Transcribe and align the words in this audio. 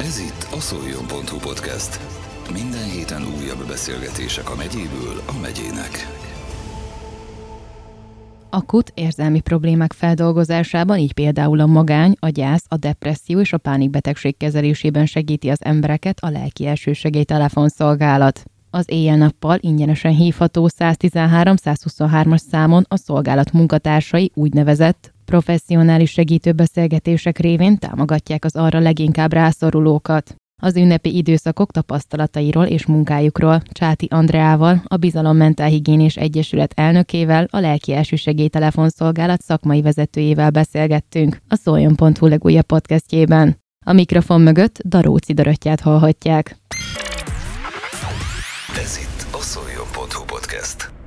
Ez 0.00 0.18
itt 0.18 0.48
a 0.56 0.60
szoljon.hu 0.60 1.38
podcast. 1.38 2.00
Minden 2.52 2.90
héten 2.90 3.22
újabb 3.22 3.66
beszélgetések 3.66 4.50
a 4.50 4.54
megyéből 4.54 5.22
a 5.26 5.40
megyének. 5.40 5.90
Akut 8.50 8.92
érzelmi 8.94 9.40
problémák 9.40 9.92
feldolgozásában, 9.92 10.98
így 10.98 11.12
például 11.12 11.60
a 11.60 11.66
magány, 11.66 12.14
a 12.18 12.28
gyász, 12.28 12.64
a 12.68 12.76
depresszió 12.76 13.40
és 13.40 13.52
a 13.52 13.58
pánikbetegség 13.58 14.36
kezelésében 14.36 15.06
segíti 15.06 15.48
az 15.48 15.64
embereket 15.64 16.18
a 16.20 16.30
lelki 16.30 16.66
elsősegély 16.66 17.24
telefonszolgálat. 17.24 18.44
Az 18.70 18.84
éjjel-nappal 18.88 19.58
ingyenesen 19.60 20.12
hívható 20.12 20.68
113-123-as 20.78 22.42
számon 22.50 22.84
a 22.88 22.96
szolgálat 22.96 23.52
munkatársai 23.52 24.30
úgynevezett 24.34 25.16
professzionális 25.28 26.10
segítőbeszélgetések 26.10 27.38
révén 27.38 27.78
támogatják 27.78 28.44
az 28.44 28.56
arra 28.56 28.78
leginkább 28.78 29.32
rászorulókat. 29.32 30.34
Az 30.62 30.76
ünnepi 30.76 31.16
időszakok 31.16 31.70
tapasztalatairól 31.70 32.64
és 32.64 32.86
munkájukról 32.86 33.62
Csáti 33.72 34.06
Andreával, 34.10 34.82
a 34.84 34.96
Bizalom 34.96 35.36
Mentálhigiénés 35.36 36.16
Egyesület 36.16 36.72
elnökével, 36.74 37.46
a 37.50 37.58
Lelki 37.58 37.92
Elsősegély 37.92 38.48
Telefonszolgálat 38.48 39.42
szakmai 39.42 39.82
vezetőjével 39.82 40.50
beszélgettünk 40.50 41.38
a 41.48 41.56
Szoljon.hu 41.56 42.26
legújabb 42.26 42.66
podcastjében. 42.66 43.56
A 43.86 43.92
mikrofon 43.92 44.40
mögött 44.40 44.78
Daróci 44.84 45.32
Dorottyát 45.32 45.80
hallhatják. 45.80 46.56
Ez 48.82 48.98
itt 49.02 49.34
a 49.34 49.40
szoljon.hu 49.40 50.24
podcast. 50.24 50.97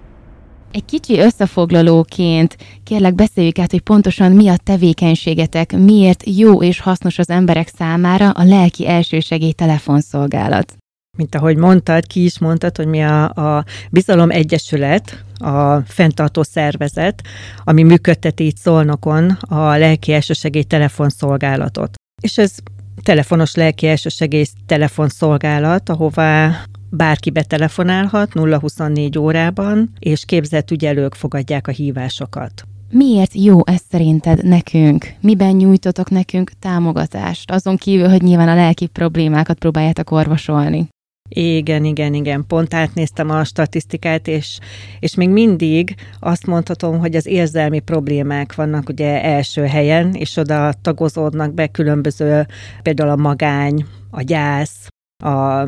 Egy 0.71 0.85
kicsi 0.85 1.19
összefoglalóként 1.19 2.57
kérlek 2.83 3.15
beszéljük 3.15 3.59
át, 3.59 3.71
hogy 3.71 3.81
pontosan 3.81 4.31
mi 4.31 4.47
a 4.47 4.57
tevékenységetek, 4.57 5.77
miért 5.77 6.23
jó 6.25 6.63
és 6.63 6.79
hasznos 6.79 7.19
az 7.19 7.29
emberek 7.29 7.67
számára 7.67 8.29
a 8.29 8.43
lelki 8.43 8.87
elsősegély 8.87 9.51
telefonszolgálat. 9.51 10.75
Mint 11.17 11.35
ahogy 11.35 11.57
mondtad, 11.57 12.07
ki 12.07 12.23
is 12.23 12.39
mondtad, 12.39 12.77
hogy 12.77 12.87
mi 12.87 13.03
a, 13.03 13.23
a 13.23 13.65
Bizalom 13.89 14.29
Egyesület, 14.29 15.23
a 15.37 15.79
fenntartó 15.79 16.43
szervezet, 16.43 17.21
ami 17.63 17.83
működteti 17.83 18.45
itt 18.45 18.57
Szolnokon 18.57 19.29
a 19.39 19.77
lelki 19.77 20.13
elsősegély 20.13 20.63
telefonszolgálatot. 20.63 21.95
És 22.21 22.37
ez 22.37 22.55
telefonos 23.03 23.55
lelki 23.55 23.87
elsősegély 23.87 24.45
telefonszolgálat, 24.65 25.89
ahová 25.89 26.65
bárki 26.91 27.29
betelefonálhat 27.29 28.31
0-24 28.33 29.19
órában, 29.19 29.89
és 29.99 30.25
képzett 30.25 30.71
ügyelők 30.71 31.13
fogadják 31.13 31.67
a 31.67 31.71
hívásokat. 31.71 32.63
Miért 32.91 33.33
jó 33.33 33.59
ez 33.65 33.81
szerinted 33.89 34.43
nekünk? 34.43 35.13
Miben 35.21 35.55
nyújtotok 35.55 36.09
nekünk 36.09 36.51
támogatást? 36.59 37.51
Azon 37.51 37.77
kívül, 37.77 38.09
hogy 38.09 38.21
nyilván 38.21 38.47
a 38.47 38.55
lelki 38.55 38.87
problémákat 38.87 39.59
próbáljátok 39.59 40.11
orvosolni. 40.11 40.87
Igen, 41.33 41.83
igen, 41.85 42.13
igen. 42.13 42.45
Pont 42.47 42.73
átnéztem 42.73 43.29
a 43.29 43.43
statisztikát, 43.43 44.27
és, 44.27 44.59
és 44.99 45.15
még 45.15 45.29
mindig 45.29 45.95
azt 46.19 46.45
mondhatom, 46.45 46.99
hogy 46.99 47.15
az 47.15 47.25
érzelmi 47.25 47.79
problémák 47.79 48.55
vannak 48.55 48.89
ugye 48.89 49.23
első 49.23 49.65
helyen, 49.65 50.13
és 50.13 50.37
oda 50.37 50.73
tagozódnak 50.81 51.53
be 51.53 51.67
különböző, 51.67 52.47
például 52.81 53.09
a 53.09 53.15
magány, 53.15 53.85
a 54.09 54.21
gyász, 54.21 54.87
a 55.23 55.67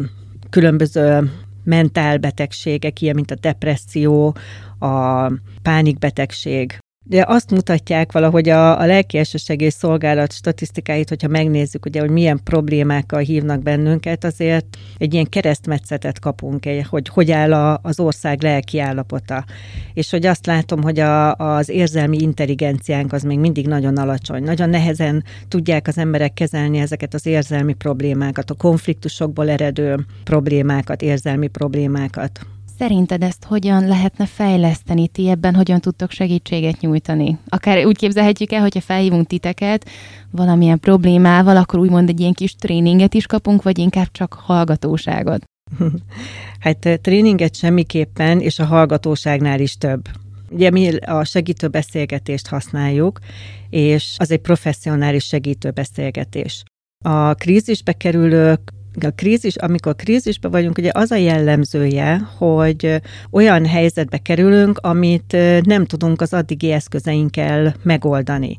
különböző 0.54 1.32
mentálbetegségek, 1.64 3.02
ilyen 3.02 3.16
mint 3.16 3.32
a 3.32 3.36
depresszió, 3.36 4.36
a 4.80 5.28
pánikbetegség, 5.62 6.78
de 7.04 7.23
azt 7.28 7.52
mutatják 7.52 8.12
valahogy 8.12 8.50
a, 8.50 8.80
a 8.80 8.86
lelki 8.86 9.22
szolgálat 9.70 10.34
statisztikáit, 10.34 11.10
hogyha 11.10 11.28
megnézzük, 11.28 11.86
ugye, 11.86 12.00
hogy 12.00 12.10
milyen 12.10 12.40
problémákkal 12.44 13.20
hívnak 13.20 13.62
bennünket, 13.64 14.23
azért 14.23 14.66
egy 14.98 15.14
ilyen 15.14 15.30
keresztmetszetet 15.30 16.20
kapunk, 16.20 16.64
hogy 16.90 17.08
hogy 17.08 17.32
áll 17.32 17.54
a, 17.54 17.80
az 17.82 18.00
ország 18.00 18.42
lelki 18.42 18.80
állapota. 18.80 19.45
És 19.94 20.10
hogy 20.10 20.26
azt 20.26 20.45
látom, 20.45 20.82
hogy 20.82 21.00
a, 21.00 21.36
az 21.36 21.70
érzelmi 21.70 22.17
intelligenciánk 22.17 23.14
az 23.14 23.23
még 23.23 23.39
mindig 23.39 23.67
nagyon 23.67 23.98
alacsony. 23.98 24.44
Nagyon 24.44 24.70
nehezen 24.70 25.23
tudják 25.48 25.88
az 25.88 25.98
emberek 25.98 26.33
kezelni 26.33 26.77
ezeket 26.77 27.14
az 27.14 27.26
érzelmi 27.26 27.73
problémákat, 27.73 28.50
a 28.50 28.54
konfliktusokból 28.54 29.50
eredő 29.50 30.06
problémákat, 30.23 31.02
érzelmi 31.02 31.48
problémákat. 31.48 32.45
Szerinted 32.83 33.23
ezt 33.23 33.44
hogyan 33.44 33.88
lehetne 33.88 34.26
fejleszteni? 34.26 35.08
Ti 35.08 35.30
ebben 35.30 35.55
hogyan 35.55 35.80
tudtok 35.80 36.11
segítséget 36.11 36.80
nyújtani? 36.80 37.38
Akár 37.48 37.86
úgy 37.86 37.98
képzelhetjük 37.98 38.52
el, 38.52 38.61
hogyha 38.61 38.82
felhívunk 38.82 39.27
titeket 39.27 39.89
valamilyen 40.32 40.80
problémával, 40.80 41.58
akkor 41.58 41.80
úgymond 41.80 42.10
egy 42.10 42.20
ilyen 42.20 42.33
kis 42.33 42.55
tréninget 42.55 43.14
is 43.14 43.26
kapunk, 43.26 43.64
vagy 43.64 43.77
inkább 43.77 44.08
csak 44.11 44.33
hallgatóságot? 44.33 45.44
Hát 46.60 46.99
tréninget 47.02 47.55
semmiképpen, 47.55 48.39
és 48.39 48.60
a 48.60 48.66
hallgatóságnál 48.66 49.60
is 49.60 49.77
több. 49.77 50.08
Ugye 50.50 50.70
mi 50.70 50.95
a 50.98 51.23
segítő 51.23 51.67
beszélgetést 51.67 52.48
használjuk, 52.48 53.20
és 53.70 54.15
az 54.17 54.32
egy 54.32 54.42
professzionális 54.42 55.26
segítő 55.26 55.71
beszélgetés. 55.71 56.64
A 57.05 57.33
krízisbe 57.33 57.94
kerülők 57.94 58.71
a 59.02 59.09
krízis, 59.09 59.55
amikor 59.55 59.95
krízisben 59.95 60.52
vagyunk, 60.52 60.77
ugye 60.77 60.89
az 60.93 61.11
a 61.11 61.15
jellemzője, 61.15 62.17
hogy 62.37 63.02
olyan 63.31 63.65
helyzetbe 63.65 64.17
kerülünk, 64.17 64.77
amit 64.77 65.37
nem 65.64 65.86
tudunk 65.86 66.21
az 66.21 66.33
addigi 66.33 66.71
eszközeinkkel 66.71 67.76
megoldani. 67.83 68.58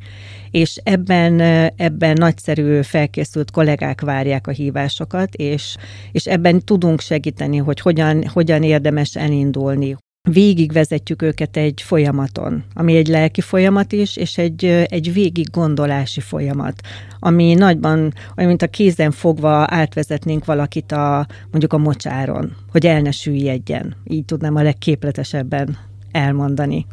És 0.50 0.81
ebben, 0.83 1.41
ebben 1.77 2.17
nagyszerű 2.19 2.83
felkészült 2.83 3.50
kollégák 3.50 4.00
várják 4.00 4.47
a 4.47 4.50
hívásokat, 4.50 5.34
és, 5.34 5.77
és 6.12 6.27
ebben 6.27 6.61
tudunk 6.61 7.00
segíteni, 7.00 7.56
hogy 7.56 7.81
hogyan, 7.81 8.27
hogyan 8.27 8.62
érdemes 8.62 9.17
elindulni, 9.17 9.97
végigvezetjük 10.31 11.23
őket 11.23 11.57
egy 11.57 11.83
folyamaton, 11.83 12.65
ami 12.75 12.97
egy 12.97 13.07
lelki 13.07 13.41
folyamat 13.41 13.93
is, 13.93 14.17
és 14.17 14.39
egy, 14.39 14.65
egy 14.65 15.12
végig 15.12 15.51
gondolási 15.51 16.21
folyamat, 16.21 16.81
ami 17.19 17.55
nagyban, 17.55 18.12
olyan, 18.37 18.49
mint 18.49 18.62
a 18.62 18.67
kézen 18.67 19.11
fogva 19.11 19.67
átvezetnénk 19.69 20.45
valakit 20.45 20.93
a, 20.93 21.27
mondjuk 21.51 21.73
a 21.73 21.79
mocsáron, 21.79 22.57
hogy 22.71 22.87
el 22.87 23.01
ne 23.01 23.11
süllyedjen. 23.11 23.97
Így 24.05 24.25
tudnám 24.25 24.57
a 24.57 24.62
legképletesebben 24.62 25.79
elmondani. 26.12 26.87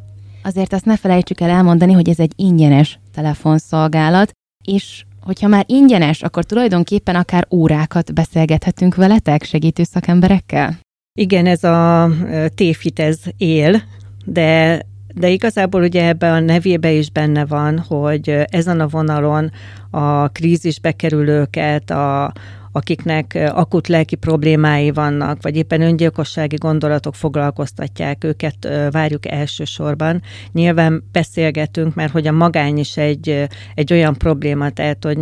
Azért 0.43 0.73
azt 0.73 0.85
ne 0.85 0.97
felejtsük 0.97 1.41
el 1.41 1.49
elmondani, 1.49 1.93
hogy 1.93 2.09
ez 2.09 2.19
egy 2.19 2.33
ingyenes 2.35 2.99
telefonszolgálat, 3.13 4.31
és 4.65 5.03
hogyha 5.21 5.47
már 5.47 5.65
ingyenes, 5.67 6.21
akkor 6.21 6.43
tulajdonképpen 6.43 7.15
akár 7.15 7.47
órákat 7.51 8.13
beszélgethetünk 8.13 8.95
veletek 8.95 9.43
segítő 9.43 9.83
szakemberekkel? 9.83 10.79
Igen, 11.13 11.45
ez 11.45 11.63
a 11.63 12.09
tévhit, 12.55 12.99
ez 12.99 13.19
él, 13.37 13.81
de 14.25 14.81
de 15.15 15.29
igazából 15.29 15.81
ugye 15.81 16.07
ebbe 16.07 16.31
a 16.31 16.39
nevébe 16.39 16.91
is 16.91 17.09
benne 17.09 17.45
van, 17.45 17.79
hogy 17.79 18.29
ezen 18.45 18.79
a 18.79 18.87
vonalon 18.87 19.51
a 19.89 20.27
krízisbe 20.27 20.91
kerülőket, 20.91 21.89
a, 21.89 22.33
akiknek 22.71 23.51
akut 23.53 23.87
lelki 23.87 24.15
problémái 24.15 24.91
vannak, 24.91 25.41
vagy 25.41 25.55
éppen 25.55 25.81
öngyilkossági 25.81 26.55
gondolatok 26.55 27.15
foglalkoztatják, 27.15 28.23
őket 28.23 28.67
várjuk 28.91 29.27
elsősorban. 29.31 30.21
Nyilván 30.51 31.03
beszélgetünk, 31.11 31.95
mert 31.95 32.11
hogy 32.11 32.27
a 32.27 32.31
magány 32.31 32.77
is 32.77 32.97
egy, 32.97 33.47
egy 33.75 33.93
olyan 33.93 34.13
probléma, 34.17 34.69
tehát 34.69 35.03
hogy 35.03 35.17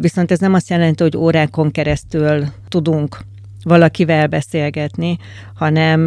viszont 0.00 0.30
ez 0.30 0.38
nem 0.38 0.54
azt 0.54 0.70
jelenti, 0.70 1.02
hogy 1.02 1.16
órákon 1.16 1.70
keresztül 1.70 2.44
tudunk 2.68 3.18
valakivel 3.62 4.26
beszélgetni, 4.26 5.18
hanem, 5.54 6.06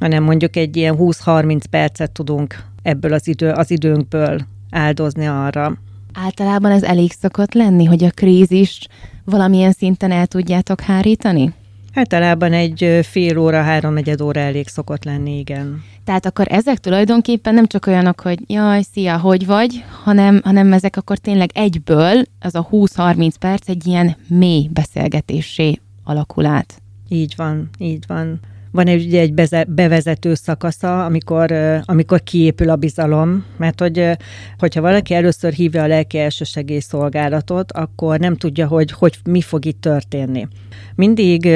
hanem 0.00 0.22
mondjuk 0.22 0.56
egy 0.56 0.76
ilyen 0.76 0.96
20-30 0.98 1.62
percet 1.70 2.10
tudunk 2.10 2.62
ebből 2.82 3.12
az, 3.12 3.28
idő, 3.28 3.50
az 3.50 3.70
időnkből 3.70 4.40
áldozni 4.70 5.26
arra. 5.26 5.76
Általában 6.14 6.70
ez 6.70 6.82
elég 6.82 7.12
szokott 7.12 7.52
lenni, 7.52 7.84
hogy 7.84 8.04
a 8.04 8.10
krízist 8.10 8.88
valamilyen 9.24 9.72
szinten 9.72 10.10
el 10.10 10.26
tudjátok 10.26 10.80
hárítani? 10.80 11.52
Általában 11.94 12.52
egy 12.52 12.98
fél 13.02 13.38
óra, 13.38 13.62
három 13.62 13.92
negyed 13.92 14.20
óra 14.20 14.40
elég 14.40 14.68
szokott 14.68 15.04
lenni, 15.04 15.38
igen. 15.38 15.82
Tehát 16.04 16.26
akkor 16.26 16.46
ezek 16.48 16.78
tulajdonképpen 16.78 17.54
nem 17.54 17.66
csak 17.66 17.86
olyanok, 17.86 18.20
hogy 18.20 18.38
jaj, 18.46 18.82
szia, 18.92 19.18
hogy 19.18 19.46
vagy, 19.46 19.84
hanem, 20.02 20.40
hanem 20.44 20.72
ezek 20.72 20.96
akkor 20.96 21.18
tényleg 21.18 21.50
egyből, 21.54 22.22
az 22.40 22.54
a 22.54 22.68
20-30 22.70 23.32
perc 23.40 23.68
egy 23.68 23.86
ilyen 23.86 24.16
mély 24.26 24.68
beszélgetésé 24.72 25.78
alakul 26.10 26.46
át. 26.46 26.82
Így 27.08 27.34
van, 27.36 27.68
így 27.78 28.04
van. 28.06 28.40
van 28.70 28.86
egy, 28.86 29.06
ugye 29.06 29.20
egy 29.20 29.34
bevezető 29.68 30.34
szakasza, 30.34 31.04
amikor, 31.04 31.52
amikor 31.84 32.22
kiépül 32.22 32.70
a 32.70 32.76
bizalom, 32.76 33.44
mert 33.56 33.80
hogy, 33.80 34.10
hogyha 34.58 34.80
valaki 34.80 35.14
először 35.14 35.52
hívja 35.52 35.82
a 35.82 35.86
lelki 35.86 36.18
szolgálatot, 36.78 37.72
akkor 37.72 38.18
nem 38.18 38.36
tudja, 38.36 38.66
hogy, 38.66 38.90
hogy 38.90 39.18
mi 39.24 39.40
fog 39.40 39.64
itt 39.64 39.80
történni. 39.80 40.48
Mindig, 40.94 41.48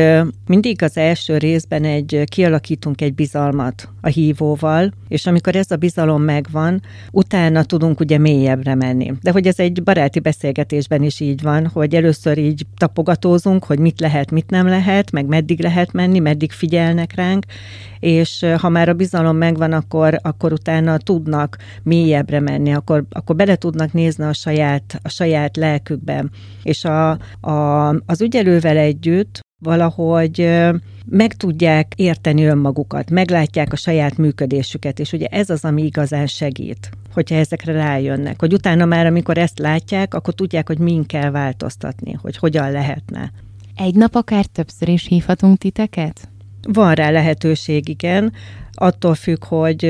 mindig 0.46 0.82
az 0.82 0.96
első 0.96 1.38
részben 1.38 1.84
egy 1.84 2.22
kialakítunk 2.24 3.00
egy 3.00 3.14
bizalmat 3.14 3.93
a 4.04 4.08
hívóval, 4.08 4.92
és 5.08 5.26
amikor 5.26 5.56
ez 5.56 5.70
a 5.70 5.76
bizalom 5.76 6.22
megvan, 6.22 6.82
utána 7.10 7.64
tudunk 7.64 8.00
ugye 8.00 8.18
mélyebbre 8.18 8.74
menni. 8.74 9.12
De 9.22 9.30
hogy 9.30 9.46
ez 9.46 9.58
egy 9.58 9.82
baráti 9.82 10.20
beszélgetésben 10.20 11.02
is 11.02 11.20
így 11.20 11.42
van, 11.42 11.66
hogy 11.66 11.94
először 11.94 12.38
így 12.38 12.66
tapogatózunk, 12.76 13.64
hogy 13.64 13.78
mit 13.78 14.00
lehet, 14.00 14.30
mit 14.30 14.50
nem 14.50 14.66
lehet, 14.66 15.10
meg 15.10 15.26
meddig 15.26 15.60
lehet 15.60 15.92
menni, 15.92 16.18
meddig 16.18 16.52
figyelnek 16.52 17.14
ránk, 17.14 17.44
és 18.00 18.46
ha 18.58 18.68
már 18.68 18.88
a 18.88 18.94
bizalom 18.94 19.36
megvan, 19.36 19.72
akkor, 19.72 20.18
akkor 20.22 20.52
utána 20.52 20.98
tudnak 20.98 21.56
mélyebbre 21.82 22.40
menni, 22.40 22.74
akkor, 22.74 23.04
akkor 23.10 23.36
bele 23.36 23.56
tudnak 23.56 23.92
nézni 23.92 24.24
a 24.24 24.32
saját, 24.32 25.00
a 25.02 25.08
saját 25.08 25.56
lelkükbe. 25.56 26.24
És 26.62 26.84
a, 26.84 27.10
a, 27.40 27.88
az 27.88 28.20
ügyelővel 28.20 28.76
együtt 28.76 29.42
valahogy 29.64 30.50
meg 31.10 31.34
tudják 31.34 31.92
érteni 31.96 32.44
önmagukat, 32.44 33.10
meglátják 33.10 33.72
a 33.72 33.76
saját 33.76 34.16
működésüket, 34.16 34.98
és 34.98 35.12
ugye 35.12 35.26
ez 35.26 35.50
az, 35.50 35.64
ami 35.64 35.84
igazán 35.84 36.26
segít, 36.26 36.90
hogyha 37.12 37.34
ezekre 37.34 37.72
rájönnek, 37.72 38.40
hogy 38.40 38.52
utána 38.52 38.84
már, 38.84 39.06
amikor 39.06 39.38
ezt 39.38 39.58
látják, 39.58 40.14
akkor 40.14 40.34
tudják, 40.34 40.66
hogy 40.66 40.78
min 40.78 41.06
kell 41.06 41.30
változtatni, 41.30 42.12
hogy 42.12 42.36
hogyan 42.36 42.70
lehetne. 42.70 43.32
Egy 43.76 43.94
nap 43.94 44.14
akár 44.14 44.46
többször 44.46 44.88
is 44.88 45.06
hívhatunk 45.06 45.58
titeket? 45.58 46.28
Van 46.68 46.94
rá 46.94 47.10
lehetőség, 47.10 47.88
igen 47.88 48.32
attól 48.74 49.14
függ, 49.14 49.44
hogy 49.44 49.82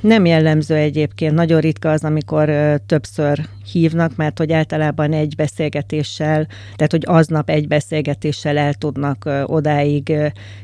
nem 0.00 0.26
jellemző 0.26 0.74
egyébként, 0.74 1.34
nagyon 1.34 1.60
ritka 1.60 1.90
az, 1.90 2.04
amikor 2.04 2.50
többször 2.86 3.40
hívnak, 3.72 4.16
mert 4.16 4.38
hogy 4.38 4.52
általában 4.52 5.12
egy 5.12 5.34
beszélgetéssel, 5.36 6.46
tehát 6.76 6.90
hogy 6.90 7.02
aznap 7.06 7.50
egy 7.50 7.68
beszélgetéssel 7.68 8.56
el 8.56 8.74
tudnak 8.74 9.28
odáig 9.44 10.12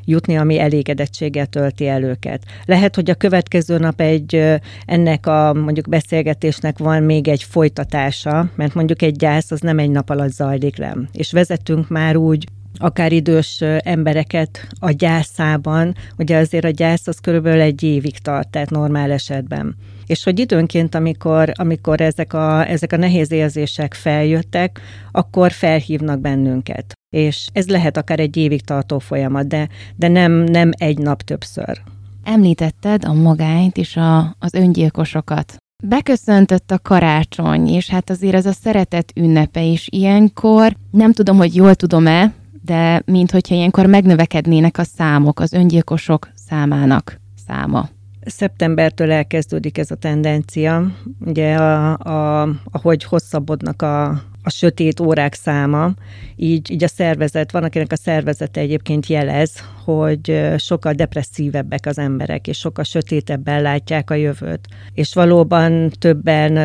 jutni, 0.05 0.37
ami 0.37 0.59
elégedettséggel 0.59 1.47
tölti 1.47 1.89
el 1.89 2.03
őket. 2.03 2.43
Lehet, 2.65 2.95
hogy 2.95 3.11
a 3.11 3.15
következő 3.15 3.79
nap 3.79 4.00
egy 4.00 4.59
ennek 4.87 5.27
a 5.27 5.53
mondjuk 5.55 5.89
beszélgetésnek 5.89 6.79
van 6.79 7.03
még 7.03 7.29
egy 7.29 7.43
folytatása, 7.43 8.50
mert 8.55 8.75
mondjuk 8.75 9.03
egy 9.03 9.17
gyász 9.17 9.50
az 9.50 9.61
nem 9.61 9.79
egy 9.79 9.91
nap 9.91 10.11
alatt 10.11 10.33
zajlik 10.33 10.77
le. 10.77 10.97
És 11.12 11.33
vezetünk 11.33 11.89
már 11.89 12.17
úgy 12.17 12.47
akár 12.79 13.12
idős 13.12 13.61
embereket 13.79 14.67
a 14.79 14.91
gyászában, 14.91 15.94
ugye 16.19 16.37
azért 16.37 16.65
a 16.65 16.71
gyász 16.71 17.06
az 17.06 17.19
körülbelül 17.19 17.61
egy 17.61 17.82
évig 17.82 18.19
tart, 18.19 18.49
tehát 18.49 18.71
normál 18.71 19.11
esetben. 19.11 19.76
És 20.06 20.25
hogy 20.25 20.38
időnként, 20.38 20.94
amikor, 20.94 21.53
amikor 21.55 22.00
ezek, 22.00 22.32
a, 22.32 22.69
ezek 22.69 22.93
a 22.93 22.97
nehéz 22.97 23.32
érzések 23.32 23.94
feljöttek, 23.94 24.81
akkor 25.12 25.53
felhívnak 25.53 26.21
bennünket. 26.21 26.93
És 27.17 27.47
ez 27.53 27.69
lehet 27.69 27.97
akár 27.97 28.21
egy 28.21 28.37
évig 28.37 28.61
tartó 28.61 28.99
folyamat, 28.99 29.47
de, 29.47 29.69
de 29.97 30.09
nem, 30.09 30.32
nem 30.32 30.71
egy 30.76 30.99
nap 30.99 31.23
többször. 31.23 31.81
Említetted 32.25 33.05
a 33.05 33.12
magányt 33.12 33.76
és 33.76 33.97
a, 33.97 34.37
az 34.38 34.55
öngyilkosokat. 34.55 35.56
Beköszöntött 35.85 36.71
a 36.71 36.79
karácsony, 36.79 37.69
és 37.69 37.88
hát 37.88 38.11
azért 38.11 38.35
ez 38.35 38.47
a 38.47 38.53
szeretet 38.53 39.12
ünnepe 39.17 39.62
is 39.62 39.88
ilyenkor. 39.91 40.76
Nem 40.91 41.12
tudom, 41.12 41.37
hogy 41.37 41.55
jól 41.55 41.75
tudom-e, 41.75 42.32
de 42.64 43.02
minthogyha 43.05 43.55
ilyenkor 43.55 43.87
megnövekednének 43.87 44.78
a 44.78 44.84
számok, 44.84 45.40
az 45.40 45.52
öngyilkosok 45.52 46.28
számának 46.49 47.20
száma. 47.46 47.88
Szeptembertől 48.26 49.12
elkezdődik 49.12 49.78
ez 49.78 49.90
a 49.90 49.94
tendencia, 49.94 50.87
ugye 51.20 51.55
a, 51.55 51.99
a, 51.99 52.49
ahogy 52.70 53.05
hosszabbodnak 53.05 53.82
a, 53.82 54.05
a 54.43 54.50
sötét 54.50 55.00
órák 55.00 55.34
száma, 55.34 55.90
így, 56.37 56.70
így 56.70 56.84
a 56.84 56.88
szervezet, 56.88 57.52
van 57.52 57.62
akinek 57.62 57.93
a 57.93 57.96
szervezete 57.96 58.61
egyébként 58.61 59.06
jelez, 59.06 59.64
hogy 59.84 60.43
sokkal 60.56 60.93
depresszívebbek 60.93 61.87
az 61.87 61.99
emberek, 61.99 62.46
és 62.46 62.58
sokkal 62.58 62.84
sötétebben 62.84 63.62
látják 63.62 64.11
a 64.11 64.14
jövőt. 64.14 64.69
És 64.94 65.14
valóban 65.14 65.90
többen 65.99 66.56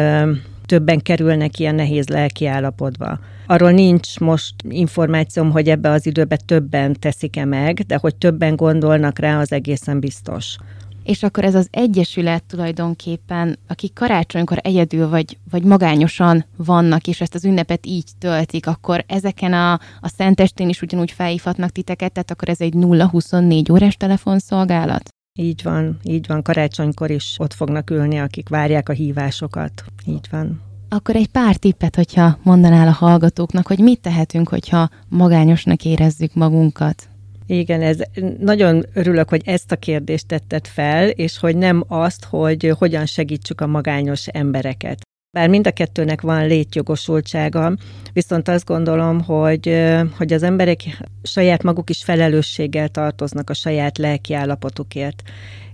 többen 0.69 0.99
kerülnek 0.99 1.59
ilyen 1.59 1.75
nehéz 1.75 2.07
lelki 2.07 2.45
állapotba. 2.45 3.19
Arról 3.47 3.71
nincs 3.71 4.19
most 4.19 4.53
információm, 4.69 5.51
hogy 5.51 5.69
ebbe 5.69 5.89
az 5.89 6.05
időbe 6.05 6.37
többen 6.45 6.95
teszik-e 6.99 7.45
meg, 7.45 7.79
de 7.79 7.97
hogy 8.01 8.15
többen 8.15 8.55
gondolnak 8.55 9.19
rá, 9.19 9.39
az 9.39 9.51
egészen 9.51 9.99
biztos. 9.99 10.55
És 11.03 11.23
akkor 11.23 11.43
ez 11.43 11.55
az 11.55 11.67
egyesület 11.71 12.43
tulajdonképpen, 12.43 13.57
akik 13.67 13.93
karácsonykor 13.93 14.57
egyedül 14.61 15.09
vagy, 15.09 15.37
vagy 15.51 15.63
magányosan 15.63 16.45
vannak, 16.55 17.07
és 17.07 17.21
ezt 17.21 17.35
az 17.35 17.45
ünnepet 17.45 17.85
így 17.85 18.09
töltik, 18.19 18.67
akkor 18.67 19.03
ezeken 19.07 19.53
a, 19.53 19.73
a 19.99 20.07
Szentestén 20.17 20.69
is 20.69 20.81
ugyanúgy 20.81 21.11
felhívhatnak 21.11 21.69
titeket, 21.69 22.11
tehát 22.11 22.31
akkor 22.31 22.49
ez 22.49 22.61
egy 22.61 22.73
0-24 22.75 23.71
órás 23.71 23.95
telefonszolgálat? 23.95 25.09
Így 25.33 25.63
van, 25.63 25.99
így 26.03 26.27
van. 26.27 26.41
Karácsonykor 26.41 27.11
is 27.11 27.35
ott 27.37 27.53
fognak 27.53 27.89
ülni, 27.89 28.19
akik 28.19 28.49
várják 28.49 28.89
a 28.89 28.93
hívásokat. 28.93 29.83
Így 30.05 30.27
van. 30.31 30.61
Akkor 30.89 31.15
egy 31.15 31.27
pár 31.27 31.55
tippet, 31.55 31.95
hogyha 31.95 32.37
mondanál 32.43 32.87
a 32.87 32.91
hallgatóknak, 32.91 33.67
hogy 33.67 33.79
mit 33.79 34.01
tehetünk, 34.01 34.49
hogyha 34.49 34.89
magányosnak 35.07 35.85
érezzük 35.85 36.33
magunkat. 36.33 37.09
Igen, 37.45 37.81
ez 37.81 37.97
nagyon 38.39 38.85
örülök, 38.93 39.29
hogy 39.29 39.41
ezt 39.45 39.71
a 39.71 39.75
kérdést 39.75 40.27
tetted 40.27 40.67
fel, 40.67 41.09
és 41.09 41.37
hogy 41.37 41.55
nem 41.55 41.83
azt, 41.87 42.25
hogy 42.25 42.73
hogyan 42.77 43.05
segítsük 43.05 43.61
a 43.61 43.67
magányos 43.67 44.27
embereket. 44.27 45.08
Bár 45.31 45.49
mind 45.49 45.67
a 45.67 45.71
kettőnek 45.71 46.21
van 46.21 46.47
létjogosultsága, 46.47 47.75
viszont 48.13 48.47
azt 48.47 48.65
gondolom, 48.65 49.21
hogy, 49.23 49.87
hogy 50.17 50.33
az 50.33 50.43
emberek 50.43 50.81
saját 51.23 51.63
maguk 51.63 51.89
is 51.89 52.03
felelősséggel 52.03 52.87
tartoznak 52.89 53.49
a 53.49 53.53
saját 53.53 53.97
lelki 53.97 54.33
állapotukért. 54.33 55.23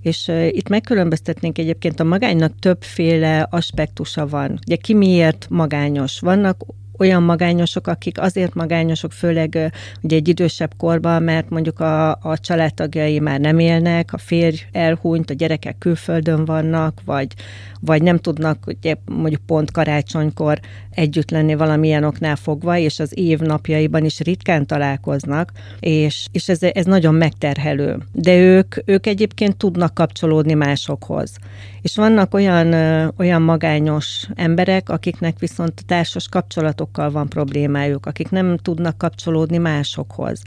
És 0.02 0.32
itt 0.50 0.70
megkülönböztetnénk 0.70 1.58
egyébként 1.58 2.00
a 2.00 2.04
magánynak 2.04 2.60
többféle 2.60 3.48
aspektusa 3.50 4.28
van. 4.28 4.60
Ugye 4.66 4.76
ki 4.76 4.94
miért 4.94 5.48
magányos? 5.50 6.20
Vannak 6.20 6.62
olyan 6.98 7.24
magányosok, 7.24 7.88
akik 7.88 8.22
azért 8.22 8.54
magányosok, 8.54 9.12
főleg 9.12 9.74
ugye 10.02 10.16
egy 10.16 10.28
idősebb 10.28 10.72
korban, 10.78 11.24
mert 11.24 11.50
mondjuk 11.50 11.80
a, 11.80 12.12
a 12.12 12.38
családtagjai 12.40 13.20
már 13.20 13.40
nem 13.40 13.60
élnek, 13.60 14.14
a 14.14 14.18
férj 14.18 14.58
elhunyt, 14.72 15.30
a 15.30 15.34
gyerekek 15.34 15.78
külföldön 15.78 16.46
vannak, 16.46 17.02
vagy, 17.06 17.34
vagy 17.80 18.02
nem 18.02 18.18
tudnak 18.18 18.64
ugye, 18.68 18.96
mondjuk 19.06 19.42
pont 19.46 19.72
karácsonykor 19.72 20.60
együtt 20.96 21.32
lenni 21.32 21.56
valamilyen 21.56 22.04
oknál 22.04 22.36
fogva, 22.36 22.78
és 22.78 23.00
az 23.00 23.18
év 23.18 23.40
napjaiban 23.40 24.06
is 24.06 24.20
ritkán 24.20 24.66
találkoznak, 24.66 25.52
és, 25.80 26.28
és 26.32 26.50
ez, 26.50 26.60
ez 26.62 26.86
nagyon 26.86 27.16
megterhelő. 27.16 27.98
De 28.12 28.38
ők, 28.38 28.76
ők 28.86 29.08
egyébként 29.08 29.58
tudnak 29.58 29.94
kapcsolódni 29.94 30.54
másokhoz. 30.54 31.34
És 31.82 31.96
vannak 31.96 32.34
olyan, 32.34 32.74
olyan 33.18 33.42
magányos 33.42 34.28
emberek, 34.36 34.90
akiknek 34.90 35.40
viszont 35.40 35.86
társas 35.86 36.28
kapcsolatokkal 36.86 37.12
van 37.12 37.30
problémájuk, 37.30 38.06
akik 38.06 38.30
nem 38.30 38.58
tudnak 38.58 38.98
kapcsolódni 38.98 39.58
másokhoz. 39.58 40.42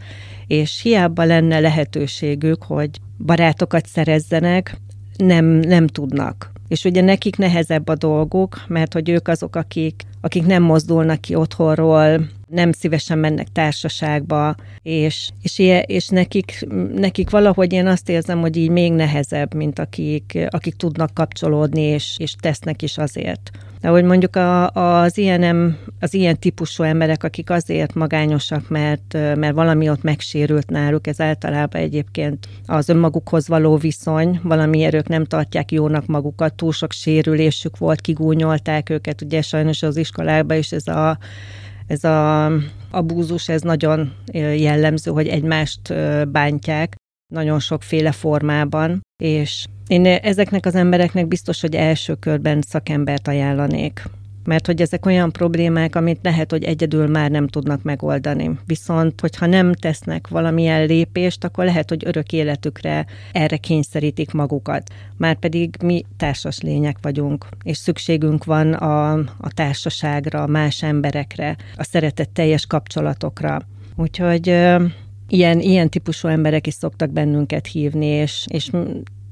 És 0.47 0.81
hiába 0.83 1.25
lenne 1.25 1.61
lehetőségük, 1.61 2.63
hogy 2.63 2.91
barátokat 3.19 3.87
szerezzenek, 3.87 4.77
nem, 5.17 5.45
nem 5.45 5.87
tudnak. 5.87 6.53
És 6.69 6.85
ugye 6.85 7.01
nekik 7.01 7.37
nehezebb 7.37 7.89
a 7.89 7.95
dolgok, 7.95 8.65
mert 8.69 8.93
hogy 8.93 9.09
ők 9.09 9.29
azok, 9.29 9.57
akik, 9.57 10.03
akik 10.21 10.47
nem 10.47 10.63
mozdulnak 10.63 11.21
ki 11.21 11.35
otthonról, 11.35 12.29
nem 12.49 12.73
szívesen 12.73 13.19
mennek 13.19 13.49
társaságba, 13.53 14.55
és, 14.83 15.31
és, 15.43 15.83
és 15.87 16.09
nekik, 16.09 16.67
nekik 16.95 17.31
valahogy 17.31 17.73
én 17.73 17.87
azt 17.87 18.09
érzem, 18.09 18.41
hogy 18.41 18.57
így 18.57 18.71
még 18.71 18.93
nehezebb, 18.93 19.55
mint 19.55 19.79
akik, 19.79 20.39
akik 20.51 20.75
tudnak 20.75 21.15
kapcsolódni, 21.15 21.81
és, 21.81 22.17
és 22.19 22.35
tesznek 22.41 22.83
is 22.83 22.99
azért. 22.99 23.51
De 23.81 23.89
hogy 23.89 24.05
mondjuk 24.05 24.37
a, 24.37 24.71
az, 24.71 25.19
ilyen, 25.19 25.77
az 26.01 26.15
ilyen 26.15 26.39
típusú 26.39 26.83
emberek, 26.83 27.25
akik 27.25 27.51
azért 27.51 27.95
magányosak, 27.95 28.69
mert, 28.69 29.13
mert 29.13 29.55
valami 29.55 29.91
ott 29.91 30.03
megsérült 30.03 30.71
náluk, 30.71 31.07
ez 31.07 31.21
általában 31.21 31.81
egyébként 31.81 32.49
az 32.67 32.89
önmagukhoz 32.89 33.49
való 33.49 33.77
viszony, 33.77 34.41
valami 34.43 34.95
ők 34.95 35.09
nem 35.09 35.25
tartják 35.25 35.73
jónak 35.73 36.07
magukat, 36.07 36.55
túl 36.55 36.73
sok 36.73 36.93
sérülésük 36.93 37.79
volt, 37.79 38.01
kigúnyolták 38.01 38.91
őket, 38.91 39.23
ugye 39.23 39.43
sajnos 39.43 39.83
az 39.83 39.97
iskolában 39.97 40.57
is 40.57 40.73
ez 40.73 40.87
a 40.87 41.19
ez 41.87 42.05
a 42.05 42.51
abúzus, 42.91 43.49
ez 43.49 43.63
nagyon 43.63 44.13
jellemző, 44.57 45.11
hogy 45.11 45.27
egymást 45.29 45.95
bántják 46.29 46.97
nagyon 47.33 47.59
sokféle 47.59 48.13
formában, 48.13 49.01
és 49.23 49.67
én 49.87 50.07
ezeknek 50.07 50.67
az 50.67 50.75
embereknek 50.75 51.27
biztos, 51.27 51.61
hogy 51.61 51.75
első 51.75 52.15
körben 52.15 52.61
szakembert 52.61 53.29
ajánlanék 53.29 54.03
mert 54.45 54.67
hogy 54.67 54.81
ezek 54.81 55.07
olyan 55.07 55.33
problémák, 55.33 55.97
amit 55.97 56.19
lehet, 56.23 56.51
hogy 56.51 56.65
egyedül 56.65 57.07
már 57.07 57.31
nem 57.31 57.49
tudnak 57.49 57.83
megoldani. 57.83 58.51
Viszont, 58.67 59.21
hogyha 59.21 59.47
nem 59.47 59.73
tesznek 59.73 60.29
valamilyen 60.29 60.87
lépést, 60.87 61.45
akkor 61.45 61.65
lehet, 61.65 61.89
hogy 61.89 62.07
örök 62.07 62.33
életükre 62.33 63.07
erre 63.33 63.57
kényszerítik 63.57 64.33
magukat. 64.33 64.91
Márpedig 65.17 65.75
mi 65.83 66.05
társas 66.17 66.61
lények 66.61 66.97
vagyunk, 67.03 67.47
és 67.63 67.77
szükségünk 67.77 68.45
van 68.45 68.73
a, 68.73 69.13
a 69.19 69.53
társaságra, 69.55 70.47
más 70.47 70.83
emberekre, 70.83 71.57
a 71.77 71.85
szeretett 71.85 72.31
teljes 72.35 72.67
kapcsolatokra. 72.67 73.61
Úgyhogy 73.97 74.55
ilyen, 75.29 75.61
ilyen 75.61 75.89
típusú 75.89 76.29
emberek 76.29 76.67
is 76.67 76.75
szoktak 76.75 77.11
bennünket 77.11 77.67
hívni, 77.67 78.07
és, 78.07 78.47
és 78.51 78.71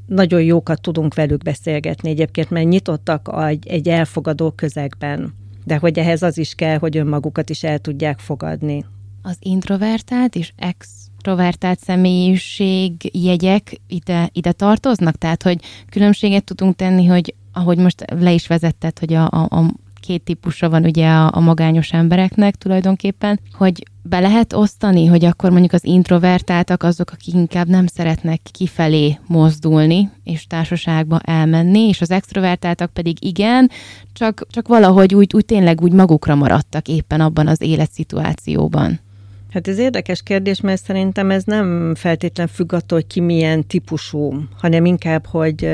nagyon 0.07 0.43
jókat 0.43 0.81
tudunk 0.81 1.15
velük 1.15 1.43
beszélgetni 1.43 2.11
egyébként, 2.11 2.51
mert 2.51 2.67
nyitottak 2.67 3.35
egy, 3.49 3.67
egy 3.67 3.89
elfogadó 3.89 4.51
közegben. 4.51 5.35
De 5.65 5.77
hogy 5.77 5.99
ehhez 5.99 6.23
az 6.23 6.39
is 6.39 6.55
kell, 6.55 6.79
hogy 6.79 6.97
önmagukat 6.97 7.51
is 7.51 7.63
el 7.63 7.79
tudják 7.79 8.19
fogadni. 8.19 8.85
Az 9.23 9.37
introvertált 9.41 10.35
és 10.35 10.53
extrovertált 10.57 11.81
személyiség 11.81 13.11
jegyek 13.13 13.81
ide, 13.87 14.29
ide 14.33 14.53
tartoznak? 14.53 15.17
Tehát, 15.17 15.43
hogy 15.43 15.61
különbséget 15.91 16.45
tudunk 16.45 16.77
tenni, 16.77 17.07
hogy 17.07 17.35
ahogy 17.53 17.79
most 17.79 18.05
le 18.21 18.33
is 18.33 18.47
vezetted, 18.47 18.99
hogy 18.99 19.13
a, 19.13 19.29
a, 19.31 19.47
a 19.51 19.75
két 20.07 20.23
típusa 20.23 20.69
van 20.69 20.85
ugye 20.85 21.09
a, 21.09 21.31
a 21.35 21.41
magányos 21.41 21.93
embereknek 21.93 22.57
tulajdonképpen, 22.57 23.41
hogy 23.53 23.83
be 24.03 24.19
lehet 24.19 24.53
osztani, 24.53 25.07
hogy 25.07 25.25
akkor 25.25 25.51
mondjuk 25.51 25.73
az 25.73 25.85
introvertáltak 25.85 26.83
azok, 26.83 27.11
akik 27.11 27.35
inkább 27.35 27.69
nem 27.69 27.87
szeretnek 27.87 28.41
kifelé 28.53 29.19
mozdulni 29.27 30.11
és 30.25 30.47
társaságba 30.47 31.19
elmenni, 31.19 31.89
és 31.89 32.01
az 32.01 32.11
extrovertáltak 32.11 32.93
pedig 32.93 33.25
igen, 33.25 33.71
csak, 34.13 34.47
csak 34.51 34.69
valahogy 34.69 35.15
úgy, 35.15 35.31
úgy 35.35 35.45
tényleg 35.45 35.81
úgy 35.81 35.93
magukra 35.93 36.35
maradtak 36.35 36.89
éppen 36.89 37.21
abban 37.21 37.47
az 37.47 37.61
életszituációban. 37.61 39.01
Hát 39.51 39.69
ez 39.69 39.79
érdekes 39.79 40.23
kérdés, 40.23 40.61
mert 40.61 40.83
szerintem 40.83 41.31
ez 41.31 41.45
nem 41.45 41.95
feltétlen 41.95 42.47
függ 42.47 42.73
attól, 42.73 42.99
hogy 42.99 43.07
ki 43.07 43.21
milyen 43.21 43.67
típusú, 43.67 44.35
hanem 44.57 44.85
inkább, 44.85 45.27
hogy, 45.27 45.71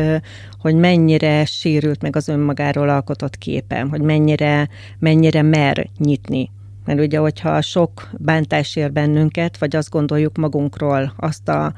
hogy 0.58 0.74
mennyire 0.74 1.44
sérült 1.44 2.02
meg 2.02 2.16
az 2.16 2.28
önmagáról 2.28 2.88
alkotott 2.88 3.38
képem, 3.38 3.88
hogy 3.88 4.00
mennyire, 4.00 4.68
mennyire 4.98 5.42
mer 5.42 5.88
nyitni. 5.98 6.50
Mert 6.84 7.00
ugye, 7.00 7.18
hogyha 7.18 7.60
sok 7.60 8.10
bántás 8.18 8.76
ér 8.76 8.92
bennünket, 8.92 9.58
vagy 9.58 9.76
azt 9.76 9.90
gondoljuk 9.90 10.36
magunkról, 10.36 11.12
azt, 11.16 11.48
a, 11.48 11.72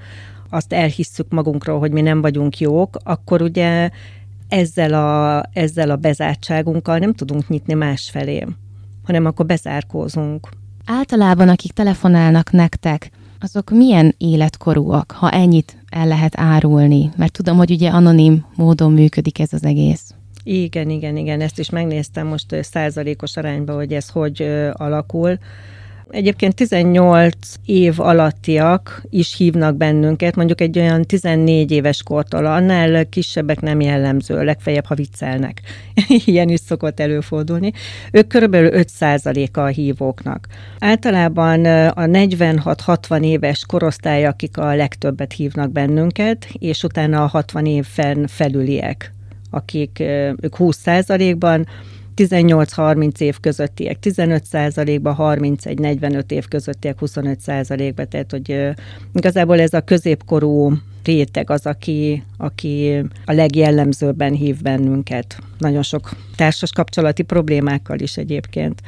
azt 0.50 0.72
elhisszük 0.72 1.30
magunkról, 1.30 1.78
hogy 1.78 1.92
mi 1.92 2.00
nem 2.00 2.20
vagyunk 2.20 2.58
jók, 2.58 2.96
akkor 3.02 3.42
ugye 3.42 3.90
ezzel 4.48 4.94
a, 4.94 5.42
ezzel 5.52 5.90
a 5.90 5.96
bezártságunkkal 5.96 6.98
nem 6.98 7.12
tudunk 7.12 7.48
nyitni 7.48 7.74
másfelé, 7.74 8.46
hanem 9.04 9.24
akkor 9.24 9.46
bezárkózunk. 9.46 10.48
Általában, 10.86 11.48
akik 11.48 11.72
telefonálnak 11.72 12.50
nektek, 12.50 13.10
azok 13.40 13.70
milyen 13.70 14.14
életkorúak, 14.18 15.12
ha 15.12 15.30
ennyit 15.30 15.76
el 15.88 16.06
lehet 16.06 16.32
árulni? 16.36 17.10
Mert 17.16 17.32
tudom, 17.32 17.56
hogy 17.56 17.70
ugye 17.70 17.90
anonim 17.90 18.46
módon 18.56 18.92
működik 18.92 19.38
ez 19.38 19.52
az 19.52 19.64
egész. 19.64 20.14
Igen, 20.42 20.90
igen, 20.90 21.16
igen, 21.16 21.40
ezt 21.40 21.58
is 21.58 21.70
megnéztem 21.70 22.26
most 22.26 22.56
százalékos 22.60 23.36
arányban, 23.36 23.76
hogy 23.76 23.92
ez 23.92 24.08
hogy 24.08 24.42
alakul. 24.72 25.38
Egyébként 26.11 26.54
18 26.54 27.37
év 27.64 28.00
alattiak 28.00 29.02
is 29.11 29.37
hívnak 29.37 29.76
bennünket, 29.76 30.37
mondjuk 30.37 30.61
egy 30.61 30.78
olyan 30.78 31.02
14 31.02 31.70
éves 31.70 32.02
kortól, 32.02 32.46
annál 32.46 33.08
kisebbek 33.08 33.61
nem 33.61 33.80
jellemző, 33.80 34.44
legfeljebb, 34.44 34.84
ha 34.84 34.94
viccelnek. 34.94 35.61
Ilyen 36.25 36.49
is 36.49 36.61
szokott 36.61 37.00
előfordulni. 37.00 37.73
Ők 38.12 38.26
körülbelül 38.26 38.70
5%-a 38.75 39.61
a 39.61 39.66
hívóknak. 39.66 40.46
Általában 40.78 41.64
a 41.88 42.04
46-60 42.04 43.25
éves 43.25 43.64
korosztály, 43.66 44.26
akik 44.26 44.56
a 44.56 44.75
legtöbbet 44.75 45.32
hívnak 45.32 45.73
bennünket, 45.73 46.46
és 46.58 46.82
utána 46.82 47.23
a 47.23 47.26
60 47.26 47.66
év 47.66 47.87
felüliek, 48.26 49.12
akik 49.50 50.00
ők 50.40 50.54
20%-ban, 50.58 51.66
18-30 52.16 53.21
év 53.21 53.40
közöttiek 53.40 53.99
15 53.99 54.44
százalékban, 54.44 55.16
31-45 55.18 56.30
év 56.30 56.49
közöttiek 56.49 56.99
25 56.99 57.40
százalékban, 57.40 58.09
tehát 58.09 58.30
hogy 58.30 58.71
igazából 59.14 59.61
ez 59.61 59.73
a 59.73 59.80
középkorú 59.80 60.73
réteg 61.04 61.50
az, 61.50 61.66
aki, 61.66 62.23
aki 62.37 63.02
a 63.25 63.33
legjellemzőbben 63.33 64.33
hív 64.33 64.62
bennünket. 64.62 65.38
Nagyon 65.59 65.83
sok 65.83 66.11
társas 66.37 66.73
kapcsolati 66.73 67.23
problémákkal 67.23 67.99
is 67.99 68.16
egyébként, 68.16 68.80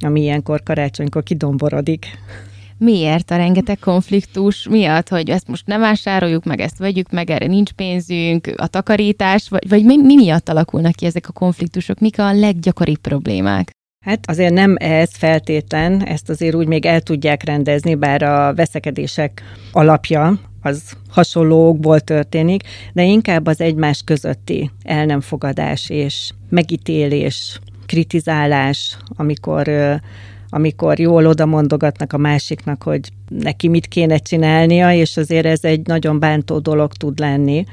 ami 0.00 0.20
ilyenkor 0.20 0.62
karácsonykor 0.62 1.22
kidomborodik. 1.22 2.06
Miért 2.78 3.30
a 3.30 3.36
rengeteg 3.36 3.78
konfliktus 3.78 4.68
miatt, 4.68 5.08
hogy 5.08 5.30
ezt 5.30 5.48
most 5.48 5.66
nem 5.66 5.80
vásároljuk 5.80 6.44
meg, 6.44 6.60
ezt 6.60 6.78
vegyük 6.78 7.10
meg, 7.10 7.30
erre 7.30 7.46
nincs 7.46 7.72
pénzünk, 7.72 8.52
a 8.56 8.66
takarítás, 8.66 9.48
vagy, 9.48 9.68
vagy 9.68 9.84
mi, 9.84 9.96
mi 9.96 10.14
miatt 10.14 10.48
alakulnak 10.48 10.92
ki 10.92 11.06
ezek 11.06 11.28
a 11.28 11.32
konfliktusok, 11.32 11.98
mik 11.98 12.18
a 12.18 12.32
leggyakoribb 12.32 12.98
problémák? 12.98 13.70
Hát 14.04 14.20
azért 14.28 14.52
nem 14.52 14.74
ez 14.78 15.16
feltétlen, 15.16 16.04
ezt 16.04 16.28
azért 16.28 16.54
úgy 16.54 16.66
még 16.66 16.86
el 16.86 17.00
tudják 17.00 17.44
rendezni, 17.44 17.94
bár 17.94 18.22
a 18.22 18.54
veszekedések 18.54 19.42
alapja 19.72 20.38
az 20.62 20.92
hasonlókból 21.10 22.00
történik, 22.00 22.62
de 22.92 23.02
inkább 23.02 23.46
az 23.46 23.60
egymás 23.60 24.02
közötti 24.04 24.70
el 24.82 25.04
nem 25.04 25.20
fogadás 25.20 25.90
és 25.90 26.30
megítélés, 26.48 27.60
kritizálás, 27.86 28.96
amikor 29.16 29.68
amikor 30.48 30.98
jól 30.98 31.26
oda 31.26 31.46
mondogatnak 31.46 32.12
a 32.12 32.18
másiknak, 32.18 32.82
hogy 32.82 33.10
neki 33.28 33.68
mit 33.68 33.86
kéne 33.86 34.16
csinálnia, 34.18 34.92
és 34.92 35.16
azért 35.16 35.46
ez 35.46 35.64
egy 35.64 35.86
nagyon 35.86 36.18
bántó 36.18 36.58
dolog 36.58 36.92
tud 36.92 37.18
lenni. 37.18 37.64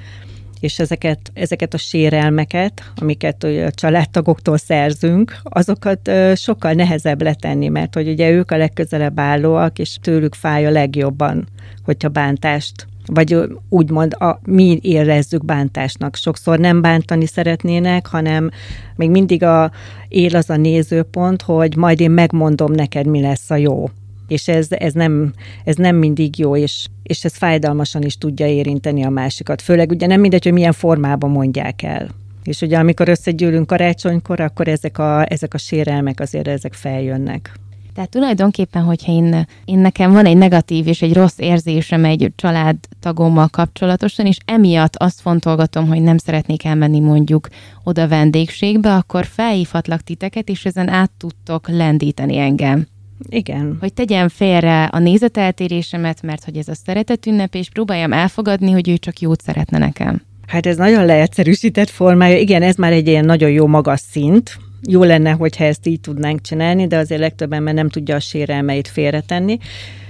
És 0.60 0.80
ezeket, 0.80 1.20
ezeket 1.34 1.74
a 1.74 1.78
sérelmeket, 1.78 2.92
amiket 2.96 3.44
a 3.44 3.72
családtagoktól 3.72 4.58
szerzünk, 4.58 5.38
azokat 5.44 6.12
sokkal 6.36 6.74
nehezebb 6.74 7.22
letenni, 7.22 7.68
mert 7.68 7.94
hogy 7.94 8.08
ugye 8.08 8.30
ők 8.30 8.52
a 8.52 8.58
legközelebb 8.58 9.20
állóak, 9.20 9.80
és 9.80 9.98
tőlük 10.02 10.34
fáj 10.34 10.66
a 10.66 10.70
legjobban, 10.70 11.48
hogyha 11.86 12.10
bántást 12.10 12.88
vagy 13.06 13.38
úgymond 13.70 14.14
a, 14.14 14.40
mi 14.46 14.80
érezzük 14.82 15.46
bántásnak. 15.46 16.16
Sokszor 16.16 16.60
nem 16.60 16.82
bántani 16.82 17.26
szeretnének, 17.26 18.08
hanem 18.08 18.50
még 18.96 19.10
mindig 19.10 19.44
a, 19.44 19.72
él 20.08 20.36
az 20.36 20.50
a 20.50 20.56
nézőpont, 20.56 21.42
hogy 21.42 21.76
majd 21.76 22.00
én 22.00 22.12
megmondom 22.12 22.72
neked, 22.72 23.06
mi 23.06 23.22
lesz 23.22 23.50
a 23.50 23.56
jó. 23.56 23.90
És 24.28 24.48
ez, 24.48 24.68
ez, 24.70 24.94
nem, 24.94 25.34
ez 25.64 25.76
nem 25.76 25.96
mindig 25.96 26.40
jó, 26.40 26.56
és, 26.56 26.88
és 27.04 27.24
ez 27.26 27.36
fájdalmasan 27.36 28.02
is 28.02 28.18
tudja 28.18 28.48
érinteni 28.48 29.04
a 29.04 29.10
másikat. 29.10 29.62
Főleg 29.62 29.90
ugye 29.90 30.08
nem 30.08 30.20
mindegy, 30.20 30.44
hogy 30.44 30.54
milyen 30.54 30.72
formában 30.72 31.30
mondják 31.30 31.82
el. 31.82 32.10
És 32.44 32.62
ugye 32.62 32.78
amikor 32.78 33.10
összegyűlünk 33.10 33.68
karácsonykor, 33.68 34.40
akkor 34.40 34.68
ezek 34.68 34.98
a, 34.98 35.32
ezek 35.32 35.54
a 35.54 35.58
sérelmek 35.58 36.20
azért 36.20 36.48
ezek 36.48 36.74
feljönnek. 36.74 37.52
Tehát 37.94 38.10
tulajdonképpen, 38.10 38.84
hogyha 38.84 39.12
én, 39.12 39.48
én 39.66 39.80
nekem 39.80 40.12
van 40.12 40.26
egy 40.26 40.38
negatív 40.38 40.88
és 40.88 41.02
egy 41.02 41.14
rossz 41.14 41.38
érzésem 41.38 42.06
egy 42.06 42.32
családtagommal 42.36 43.48
kapcsolatosan, 43.48 44.26
és 44.26 44.38
emiatt 44.46 44.96
azt 44.96 45.22
fontolgatom, 45.22 45.88
hogy 45.88 46.02
nem 46.02 46.18
szeretnék 46.18 46.66
elmenni 46.66 47.00
mondjuk 47.00 47.48
oda 47.84 48.08
vendégségbe, 48.08 48.96
akkor 48.96 49.26
felhívhatlak 49.26 50.02
titeket, 50.02 50.50
és 50.50 50.66
ezen 50.66 50.90
át 50.90 51.12
tudtok 51.18 51.68
lendíteni 51.70 52.38
engem. 52.38 52.88
Igen. 53.30 53.78
Hogy 53.80 53.94
tegyem 53.94 54.28
félre 54.28 54.84
a 54.84 55.00
nézeteltérésemet, 55.00 56.22
mert 56.22 56.44
hogy 56.44 56.58
ez 56.58 56.68
a 56.68 56.76
szeretet 56.86 57.26
ünnep, 57.26 57.56
és 57.56 57.70
próbáljam 57.70 58.14
elfogadni, 58.14 58.72
hogy 58.72 58.90
ő 58.90 58.98
csak 58.98 59.20
jót 59.20 59.42
szeretne 59.42 59.78
nekem. 59.78 60.22
Hát 60.48 60.66
ez 60.66 60.78
nagyon 60.78 61.06
leegyszerűsített 61.06 61.90
formája. 61.90 62.38
Igen, 62.38 62.62
ez 62.62 62.76
már 62.76 62.92
egy 62.92 63.08
ilyen 63.08 63.26
nagyon 63.26 63.50
jó 63.50 63.68
magas 63.68 64.00
szint, 64.00 64.58
jó 64.88 65.04
lenne, 65.04 65.32
hogyha 65.32 65.64
ezt 65.64 65.88
így 65.88 66.00
tudnánk 66.00 66.42
csinálni, 66.42 66.88
de 66.88 66.98
azért 66.98 67.22
legtöbb 67.22 67.54
ember 67.54 67.74
nem 67.74 67.90
tudja 67.90 68.16
a 68.16 68.20
sérelmeit 68.20 68.88
félretenni. 68.88 69.58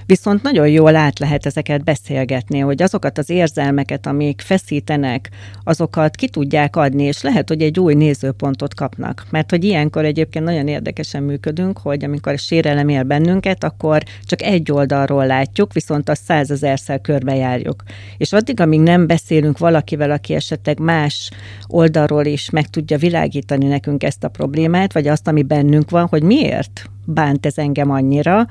Viszont 0.05 0.43
nagyon 0.43 0.67
jól 0.67 0.95
át 0.95 1.19
lehet 1.19 1.45
ezeket 1.45 1.83
beszélgetni, 1.83 2.59
hogy 2.59 2.81
azokat 2.81 3.17
az 3.17 3.29
érzelmeket, 3.29 4.05
amik 4.05 4.41
feszítenek, 4.41 5.29
azokat 5.63 6.15
ki 6.15 6.29
tudják 6.29 6.75
adni, 6.75 7.03
és 7.03 7.21
lehet, 7.21 7.47
hogy 7.47 7.61
egy 7.61 7.79
új 7.79 7.93
nézőpontot 7.93 8.73
kapnak. 8.73 9.25
Mert 9.29 9.49
hogy 9.49 9.63
ilyenkor 9.63 10.05
egyébként 10.05 10.45
nagyon 10.45 10.67
érdekesen 10.67 11.23
működünk, 11.23 11.77
hogy 11.77 12.03
amikor 12.03 12.33
a 12.33 12.37
sérelem 12.37 12.89
ér 12.89 13.05
bennünket, 13.05 13.63
akkor 13.63 14.03
csak 14.25 14.41
egy 14.41 14.71
oldalról 14.71 15.25
látjuk, 15.25 15.73
viszont 15.73 16.09
azt 16.09 16.23
százezerszer 16.23 17.01
körbejárjuk. 17.01 17.83
És 18.17 18.33
addig, 18.33 18.59
amíg 18.59 18.79
nem 18.79 19.07
beszélünk 19.07 19.57
valakivel, 19.57 20.11
aki 20.11 20.33
esetleg 20.33 20.79
más 20.79 21.31
oldalról 21.67 22.25
is 22.25 22.49
meg 22.49 22.67
tudja 22.67 22.97
világítani 22.97 23.65
nekünk 23.67 24.03
ezt 24.03 24.23
a 24.23 24.27
problémát, 24.29 24.93
vagy 24.93 25.07
azt, 25.07 25.27
ami 25.27 25.43
bennünk 25.43 25.89
van, 25.89 26.05
hogy 26.05 26.23
miért 26.23 26.89
bánt 27.05 27.45
ez 27.45 27.57
engem 27.57 27.91
annyira, 27.91 28.47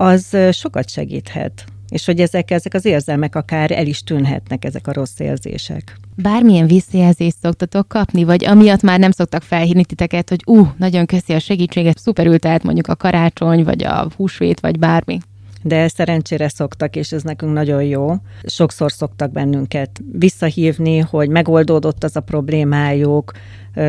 az 0.00 0.36
sokat 0.52 0.90
segíthet. 0.90 1.64
és 1.88 2.04
hogy 2.04 2.20
ezek, 2.20 2.50
ezek 2.50 2.74
az 2.74 2.84
érzelmek 2.84 3.34
akár 3.34 3.70
el 3.70 3.86
is 3.86 4.02
tűnhetnek, 4.02 4.64
ezek 4.64 4.86
a 4.86 4.92
rossz 4.92 5.18
érzések. 5.18 5.96
Bármilyen 6.14 6.66
visszajelzést 6.66 7.36
szoktatok 7.42 7.88
kapni, 7.88 8.24
vagy 8.24 8.44
amiatt 8.44 8.82
már 8.82 8.98
nem 8.98 9.10
szoktak 9.10 9.42
felhívni 9.42 9.84
titeket, 9.84 10.28
hogy 10.28 10.42
ú, 10.44 10.58
uh, 10.58 10.68
nagyon 10.76 11.06
köszi 11.06 11.32
a 11.32 11.38
segítséget, 11.38 11.98
szuperül 11.98 12.38
tehát 12.38 12.62
mondjuk 12.62 12.86
a 12.86 12.96
karácsony, 12.96 13.64
vagy 13.64 13.84
a 13.84 14.08
húsvét, 14.16 14.60
vagy 14.60 14.78
bármi 14.78 15.18
de 15.68 15.88
szerencsére 15.88 16.48
szoktak, 16.48 16.96
és 16.96 17.12
ez 17.12 17.22
nekünk 17.22 17.52
nagyon 17.52 17.82
jó. 17.82 18.14
Sokszor 18.42 18.92
szoktak 18.92 19.32
bennünket 19.32 20.00
visszahívni, 20.12 20.98
hogy 20.98 21.28
megoldódott 21.28 22.04
az 22.04 22.16
a 22.16 22.20
problémájuk, 22.20 23.32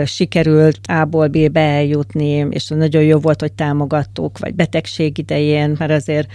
sikerült 0.05 0.79
A-ból 0.88 1.27
B-be 1.27 1.59
eljutni, 1.59 2.48
és 2.50 2.67
nagyon 2.67 3.03
jó 3.03 3.19
volt, 3.19 3.41
hogy 3.41 3.53
támogattuk, 3.53 4.38
vagy 4.38 4.55
betegség 4.55 5.17
idején, 5.17 5.75
mert 5.77 5.91
azért 5.91 6.29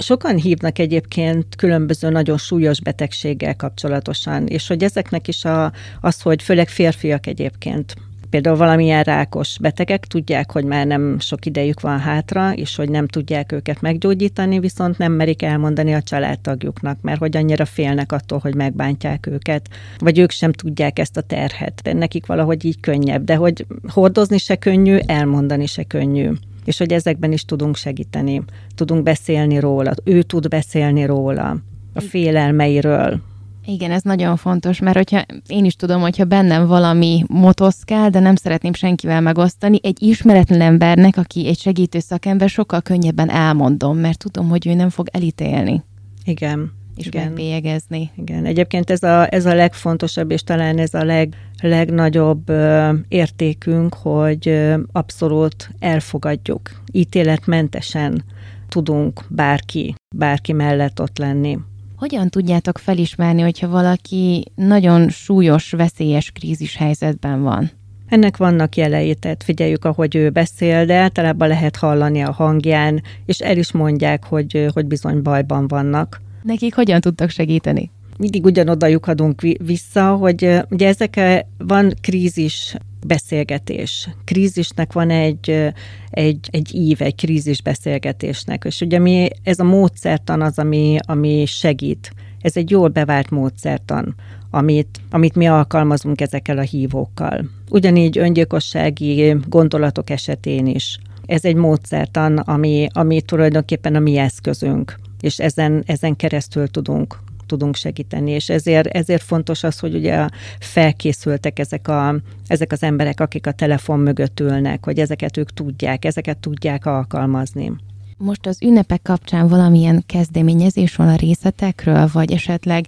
Sokan 0.00 0.36
hívnak 0.36 0.78
egyébként 0.78 1.56
különböző 1.56 2.08
nagyon 2.08 2.38
súlyos 2.38 2.80
betegséggel 2.80 3.56
kapcsolatosan, 3.56 4.46
és 4.46 4.66
hogy 4.66 4.82
ezeknek 4.82 5.28
is 5.28 5.44
a, 5.44 5.72
az, 6.00 6.20
hogy 6.20 6.42
főleg 6.42 6.68
férfiak 6.68 7.26
egyébként 7.26 7.94
például 8.30 8.56
valamilyen 8.56 9.02
rákos 9.02 9.58
betegek 9.60 10.06
tudják, 10.06 10.52
hogy 10.52 10.64
már 10.64 10.86
nem 10.86 11.18
sok 11.18 11.46
idejük 11.46 11.80
van 11.80 11.98
hátra, 11.98 12.52
és 12.52 12.76
hogy 12.76 12.88
nem 12.90 13.06
tudják 13.06 13.52
őket 13.52 13.80
meggyógyítani, 13.80 14.58
viszont 14.58 14.98
nem 14.98 15.12
merik 15.12 15.42
elmondani 15.42 15.94
a 15.94 16.02
családtagjuknak, 16.02 16.98
mert 17.00 17.18
hogy 17.18 17.36
annyira 17.36 17.64
félnek 17.64 18.12
attól, 18.12 18.38
hogy 18.38 18.54
megbántják 18.54 19.26
őket, 19.26 19.68
vagy 19.98 20.18
ők 20.18 20.30
sem 20.30 20.52
tudják 20.52 20.98
ezt 20.98 21.16
a 21.16 21.20
terhet. 21.20 21.80
De 21.82 21.92
nekik 21.92 22.26
valahogy 22.26 22.64
így 22.64 22.80
könnyebb, 22.80 23.24
de 23.24 23.34
hogy 23.34 23.66
hordozni 23.88 24.38
se 24.38 24.56
könnyű, 24.56 24.98
elmondani 25.06 25.66
se 25.66 25.82
könnyű. 25.82 26.30
És 26.64 26.78
hogy 26.78 26.92
ezekben 26.92 27.32
is 27.32 27.44
tudunk 27.44 27.76
segíteni. 27.76 28.42
Tudunk 28.74 29.02
beszélni 29.02 29.58
róla, 29.58 29.94
ő 30.04 30.22
tud 30.22 30.48
beszélni 30.48 31.06
róla, 31.06 31.56
a 31.94 32.00
félelmeiről, 32.00 33.20
igen, 33.68 33.90
ez 33.90 34.02
nagyon 34.02 34.36
fontos, 34.36 34.80
mert 34.80 34.96
hogyha 34.96 35.24
én 35.46 35.64
is 35.64 35.74
tudom, 35.74 36.00
hogyha 36.00 36.24
bennem 36.24 36.66
valami 36.66 37.24
motoszkál, 37.26 38.10
de 38.10 38.18
nem 38.18 38.34
szeretném 38.34 38.72
senkivel 38.72 39.20
megosztani, 39.20 39.78
egy 39.82 40.02
ismeretlen 40.02 40.60
embernek, 40.60 41.16
aki 41.16 41.46
egy 41.46 41.58
segítő 41.58 41.98
szakember, 41.98 42.48
sokkal 42.48 42.80
könnyebben 42.80 43.30
elmondom, 43.30 43.98
mert 43.98 44.18
tudom, 44.18 44.48
hogy 44.48 44.66
ő 44.66 44.74
nem 44.74 44.90
fog 44.90 45.08
elítélni. 45.12 45.82
Igen. 46.24 46.72
És 46.96 47.06
igen. 47.06 47.24
megbélyegezni. 47.24 48.10
Igen. 48.16 48.44
Egyébként 48.44 48.90
ez 48.90 49.02
a, 49.02 49.34
ez 49.34 49.46
a 49.46 49.54
legfontosabb, 49.54 50.30
és 50.30 50.42
talán 50.42 50.78
ez 50.78 50.94
a 50.94 51.04
leg, 51.04 51.34
legnagyobb 51.62 52.48
ö, 52.48 52.92
értékünk, 53.08 53.94
hogy 53.94 54.48
ö, 54.48 54.80
abszolút 54.92 55.70
elfogadjuk, 55.78 56.70
ítéletmentesen 56.92 58.24
tudunk 58.68 59.24
bárki, 59.28 59.94
bárki 60.16 60.52
mellett 60.52 61.00
ott 61.00 61.18
lenni. 61.18 61.58
Hogyan 61.98 62.28
tudjátok 62.28 62.78
felismerni, 62.78 63.42
hogyha 63.42 63.68
valaki 63.68 64.44
nagyon 64.54 65.08
súlyos, 65.08 65.70
veszélyes 65.70 66.30
krízis 66.30 66.76
helyzetben 66.76 67.42
van? 67.42 67.70
Ennek 68.08 68.36
vannak 68.36 68.76
jelei, 68.76 69.14
tehát 69.14 69.42
figyeljük, 69.42 69.84
ahogy 69.84 70.16
ő 70.16 70.30
beszél, 70.30 70.84
de 70.84 70.94
általában 70.94 71.48
lehet 71.48 71.76
hallani 71.76 72.20
a 72.20 72.32
hangján, 72.32 73.02
és 73.26 73.38
el 73.38 73.56
is 73.56 73.72
mondják, 73.72 74.24
hogy, 74.24 74.66
hogy 74.72 74.86
bizony 74.86 75.22
bajban 75.22 75.68
vannak. 75.68 76.20
Nekik 76.42 76.74
hogyan 76.74 77.00
tudtak 77.00 77.30
segíteni? 77.30 77.90
Mindig 78.18 78.44
ugyanoda 78.44 78.86
lyukadunk 78.86 79.40
vissza, 79.58 80.14
hogy 80.14 80.60
ugye 80.70 80.86
ezek 80.88 81.44
van 81.58 81.94
krízis 82.00 82.76
beszélgetés. 83.06 84.08
Krízisnek 84.24 84.92
van 84.92 85.10
egy, 85.10 85.72
egy, 86.10 86.48
egy 86.50 86.74
ív, 86.74 87.02
egy 87.02 87.14
krízis 87.14 87.62
beszélgetésnek, 87.62 88.64
és 88.64 88.80
ugye 88.80 88.98
mi, 88.98 89.28
ez 89.42 89.58
a 89.58 89.64
módszertan 89.64 90.42
az, 90.42 90.58
ami, 90.58 90.96
ami 91.06 91.44
segít. 91.46 92.12
Ez 92.40 92.56
egy 92.56 92.70
jól 92.70 92.88
bevált 92.88 93.30
módszertan, 93.30 94.14
amit, 94.50 95.00
amit 95.10 95.34
mi 95.34 95.46
alkalmazunk 95.46 96.20
ezekkel 96.20 96.58
a 96.58 96.62
hívókkal. 96.62 97.50
Ugyanígy 97.70 98.18
öngyilkossági 98.18 99.36
gondolatok 99.48 100.10
esetén 100.10 100.66
is. 100.66 100.98
Ez 101.26 101.44
egy 101.44 101.56
módszertan, 101.56 102.36
ami, 102.36 102.86
ami 102.92 103.22
tulajdonképpen 103.22 103.94
a 103.94 103.98
mi 103.98 104.16
eszközünk, 104.16 104.98
és 105.20 105.38
ezen, 105.38 105.82
ezen 105.86 106.16
keresztül 106.16 106.68
tudunk 106.68 107.18
tudunk 107.48 107.76
segíteni, 107.76 108.30
és 108.30 108.48
ezért, 108.48 108.86
ezért 108.86 109.22
fontos 109.22 109.62
az, 109.62 109.78
hogy 109.78 109.94
ugye 109.94 110.26
felkészültek 110.58 111.58
ezek, 111.58 111.88
a, 111.88 112.14
ezek 112.46 112.72
az 112.72 112.82
emberek, 112.82 113.20
akik 113.20 113.46
a 113.46 113.52
telefon 113.52 114.00
mögött 114.00 114.40
ülnek, 114.40 114.84
hogy 114.84 114.98
ezeket 114.98 115.36
ők 115.36 115.52
tudják, 115.52 116.04
ezeket 116.04 116.38
tudják 116.38 116.86
alkalmazni. 116.86 117.72
Most 118.16 118.46
az 118.46 118.62
ünnepek 118.62 119.02
kapcsán 119.02 119.48
valamilyen 119.48 120.02
kezdeményezés 120.06 120.96
van 120.96 121.08
a 121.08 121.16
részletekről, 121.16 122.08
vagy 122.12 122.32
esetleg 122.32 122.86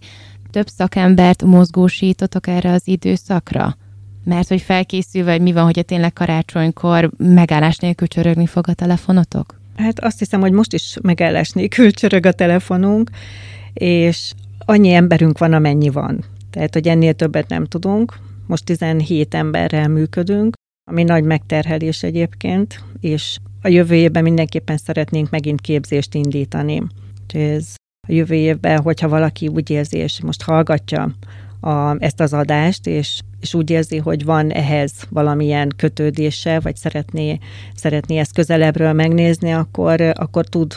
több 0.51 0.67
szakembert 0.69 1.43
mozgósítotok 1.43 2.47
erre 2.47 2.73
az 2.73 2.83
időszakra? 2.85 3.77
Mert 4.25 4.49
hogy 4.49 4.61
felkészülve, 4.61 5.31
vagy 5.31 5.41
mi 5.41 5.53
van, 5.53 5.65
hogyha 5.65 5.83
tényleg 5.83 6.13
karácsonykor 6.13 7.11
megállás 7.17 7.77
nélkül 7.77 8.07
csörögni 8.07 8.47
fog 8.47 8.69
a 8.69 8.75
telefonotok? 8.75 9.61
Hát 9.77 10.01
azt 10.01 10.19
hiszem, 10.19 10.41
hogy 10.41 10.53
most 10.53 10.73
is 10.73 10.97
megállás 11.03 11.51
nélkül 11.51 11.91
csörög 11.91 12.27
a 12.27 12.33
telefonunk, 12.33 13.11
és 13.73 14.33
annyi 14.71 14.93
emberünk 14.93 15.39
van, 15.39 15.53
amennyi 15.53 15.89
van. 15.89 16.25
Tehát, 16.51 16.75
hogy 16.75 16.89
ennél 16.89 17.13
többet 17.13 17.49
nem 17.49 17.65
tudunk. 17.65 18.19
Most 18.47 18.65
17 18.65 19.35
emberrel 19.35 19.89
működünk, 19.89 20.55
ami 20.91 21.03
nagy 21.03 21.25
megterhelés 21.25 22.03
egyébként, 22.03 22.85
és 23.01 23.39
a 23.63 23.69
jövő 23.69 23.95
évben 23.95 24.23
mindenképpen 24.23 24.77
szeretnénk 24.77 25.31
megint 25.31 25.61
képzést 25.61 26.15
indítani. 26.15 26.83
Úgyhogy 27.23 27.41
ez 27.41 27.75
a 28.09 28.13
jövő 28.13 28.35
évben, 28.35 28.81
hogyha 28.81 29.09
valaki 29.09 29.49
úgy 29.49 29.71
érzi, 29.71 29.99
és 29.99 30.21
most 30.21 30.43
hallgatja 30.43 31.15
a, 31.61 32.03
ezt 32.03 32.21
az 32.21 32.33
adást, 32.33 32.87
és, 32.87 33.21
és 33.41 33.55
úgy 33.55 33.71
érzi, 33.71 33.97
hogy 33.97 34.25
van 34.25 34.51
ehhez 34.51 34.93
valamilyen 35.11 35.73
kötődése, 35.77 36.61
vagy 36.61 36.77
szeretné, 36.77 37.39
szeretné 37.75 38.19
ezt 38.19 38.35
közelebbről 38.35 38.93
megnézni, 38.93 39.53
akkor, 39.53 40.01
akkor 40.01 40.47
tud 40.47 40.75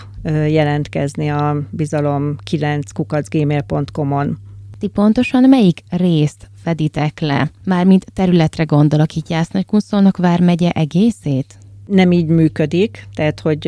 jelentkezni 0.47 1.29
a 1.29 1.57
bizalom 1.69 2.35
9 2.43 2.91
kukacgmail.com-on. 2.91 4.37
Ti 4.79 4.87
pontosan 4.87 5.49
melyik 5.49 5.83
részt 5.89 6.49
feditek 6.63 7.19
le? 7.19 7.51
Mármint 7.65 8.05
területre 8.13 8.63
gondolok, 8.63 9.15
itt 9.15 9.29
Jász-Nagykunszolnok 9.29 10.17
vármegye 10.17 10.69
egészét? 10.69 11.57
Nem 11.85 12.11
így 12.11 12.27
működik, 12.27 13.07
tehát 13.13 13.39
hogy 13.39 13.67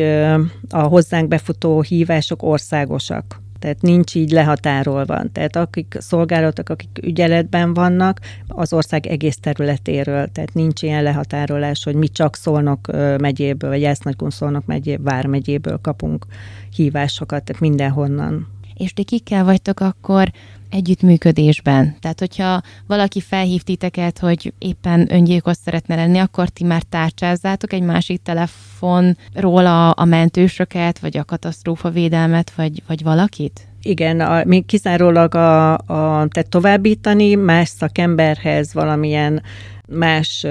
a 0.68 0.80
hozzánk 0.80 1.28
befutó 1.28 1.80
hívások 1.80 2.42
országosak 2.42 3.44
tehát 3.58 3.82
nincs 3.82 4.14
így 4.14 4.30
lehatárolva. 4.30 5.22
Tehát 5.32 5.56
akik 5.56 5.96
szolgálatok, 5.98 6.68
akik 6.68 6.98
ügyeletben 7.02 7.74
vannak, 7.74 8.20
az 8.48 8.72
ország 8.72 9.06
egész 9.06 9.36
területéről, 9.36 10.28
tehát 10.28 10.54
nincs 10.54 10.82
ilyen 10.82 11.02
lehatárolás, 11.02 11.84
hogy 11.84 11.94
mi 11.94 12.08
csak 12.08 12.36
szólnak 12.36 12.90
megyéből, 13.18 13.70
vagy 13.70 13.80
Jász-Nagykun 13.80 14.30
szólnak 14.30 14.66
megyéből, 14.66 15.04
Vármegyéből 15.16 15.78
kapunk 15.82 16.26
hívásokat, 16.70 17.44
tehát 17.44 17.62
mindenhonnan. 17.62 18.48
És 18.74 18.92
ti 18.92 19.04
kikkel 19.04 19.44
vagytok 19.44 19.80
akkor 19.80 20.32
együttműködésben. 20.70 21.96
Tehát, 22.00 22.18
hogyha 22.18 22.62
valaki 22.86 23.20
felhív 23.20 23.62
titeket, 23.62 24.18
hogy 24.18 24.52
éppen 24.58 25.12
öngyilkos 25.12 25.56
szeretne 25.64 25.94
lenni, 25.94 26.18
akkor 26.18 26.48
ti 26.48 26.64
már 26.64 26.82
tárcsázzátok 26.82 27.72
egy 27.72 27.82
másik 27.82 28.22
telefonról 28.22 29.66
a, 29.66 29.94
a 29.96 30.04
mentősöket, 30.04 30.98
vagy 30.98 31.16
a 31.16 31.24
katasztrófa 31.24 31.90
védelmet, 31.90 32.52
vagy, 32.54 32.82
vagy 32.86 33.02
valakit? 33.02 33.60
Igen, 33.82 34.20
a, 34.20 34.44
mi 34.44 34.60
kizárólag 34.60 35.34
a, 35.34 35.72
a, 35.72 36.26
tehát 36.28 36.48
továbbítani 36.48 37.34
más 37.34 37.68
szakemberhez 37.68 38.74
valamilyen 38.74 39.42
más, 39.88 40.44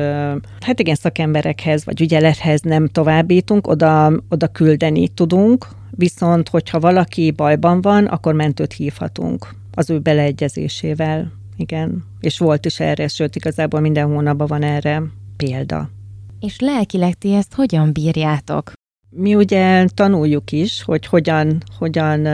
hát 0.60 0.80
igen, 0.80 0.96
szakemberekhez 0.96 1.86
vagy 1.86 2.02
ügyelethez 2.02 2.62
nem 2.62 2.88
továbbítunk, 2.88 3.68
oda, 3.68 4.12
oda 4.30 4.48
küldeni 4.48 5.08
tudunk, 5.08 5.68
viszont 5.92 6.50
hogyha 6.50 6.80
valaki 6.80 7.32
bajban 7.32 7.82
van, 7.82 8.06
akkor 8.06 8.34
mentőt 8.34 8.74
hívhatunk 8.74 9.56
az 9.76 9.90
ő 9.90 10.00
beleegyezésével. 10.00 11.32
Igen, 11.58 12.04
és 12.20 12.38
volt 12.38 12.66
is 12.66 12.80
erre, 12.80 13.08
sőt 13.08 13.36
igazából 13.36 13.80
minden 13.80 14.08
hónapban 14.08 14.48
van 14.48 14.64
erre 14.64 15.04
példa. 15.38 15.90
És 16.40 16.60
lelkileg 16.60 17.14
ti 17.14 17.34
ezt 17.34 17.54
hogyan 17.54 17.92
bírjátok? 17.92 18.72
Mi 19.10 19.36
ugye 19.36 19.86
tanuljuk 19.86 20.52
is, 20.52 20.84
hogy 20.84 21.06
hogyan, 21.06 21.64
hogyan 21.78 22.28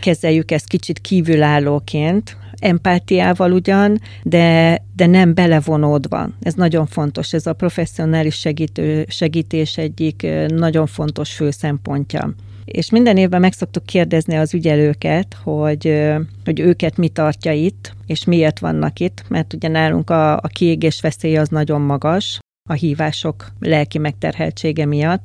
kezeljük 0.00 0.50
ezt 0.50 0.68
kicsit 0.68 0.98
kívülállóként, 0.98 2.36
empátiával 2.58 3.52
ugyan, 3.52 4.00
de, 4.22 4.78
de 4.96 5.06
nem 5.06 5.34
belevonódva. 5.34 6.28
Ez 6.40 6.54
nagyon 6.54 6.86
fontos, 6.86 7.32
ez 7.32 7.46
a 7.46 7.52
professzionális 7.52 8.34
segítő, 8.34 9.04
segítés 9.08 9.76
egyik 9.76 10.26
nagyon 10.46 10.86
fontos 10.86 11.32
fő 11.32 11.50
szempontja. 11.50 12.34
És 12.64 12.90
minden 12.90 13.16
évben 13.16 13.40
meg 13.40 13.52
szoktuk 13.52 13.84
kérdezni 13.84 14.36
az 14.36 14.54
ügyelőket, 14.54 15.36
hogy, 15.42 16.12
hogy 16.44 16.60
őket 16.60 16.96
mi 16.96 17.08
tartja 17.08 17.52
itt, 17.52 17.92
és 18.06 18.24
miért 18.24 18.58
vannak 18.58 19.00
itt, 19.00 19.24
mert 19.28 19.52
ugye 19.52 19.68
nálunk 19.68 20.10
a, 20.10 20.36
a 20.36 20.48
kiégés 20.52 21.00
veszély 21.00 21.36
az 21.36 21.48
nagyon 21.48 21.80
magas, 21.80 22.38
a 22.68 22.72
hívások 22.72 23.52
lelki 23.60 23.98
megterheltsége 23.98 24.86
miatt, 24.86 25.24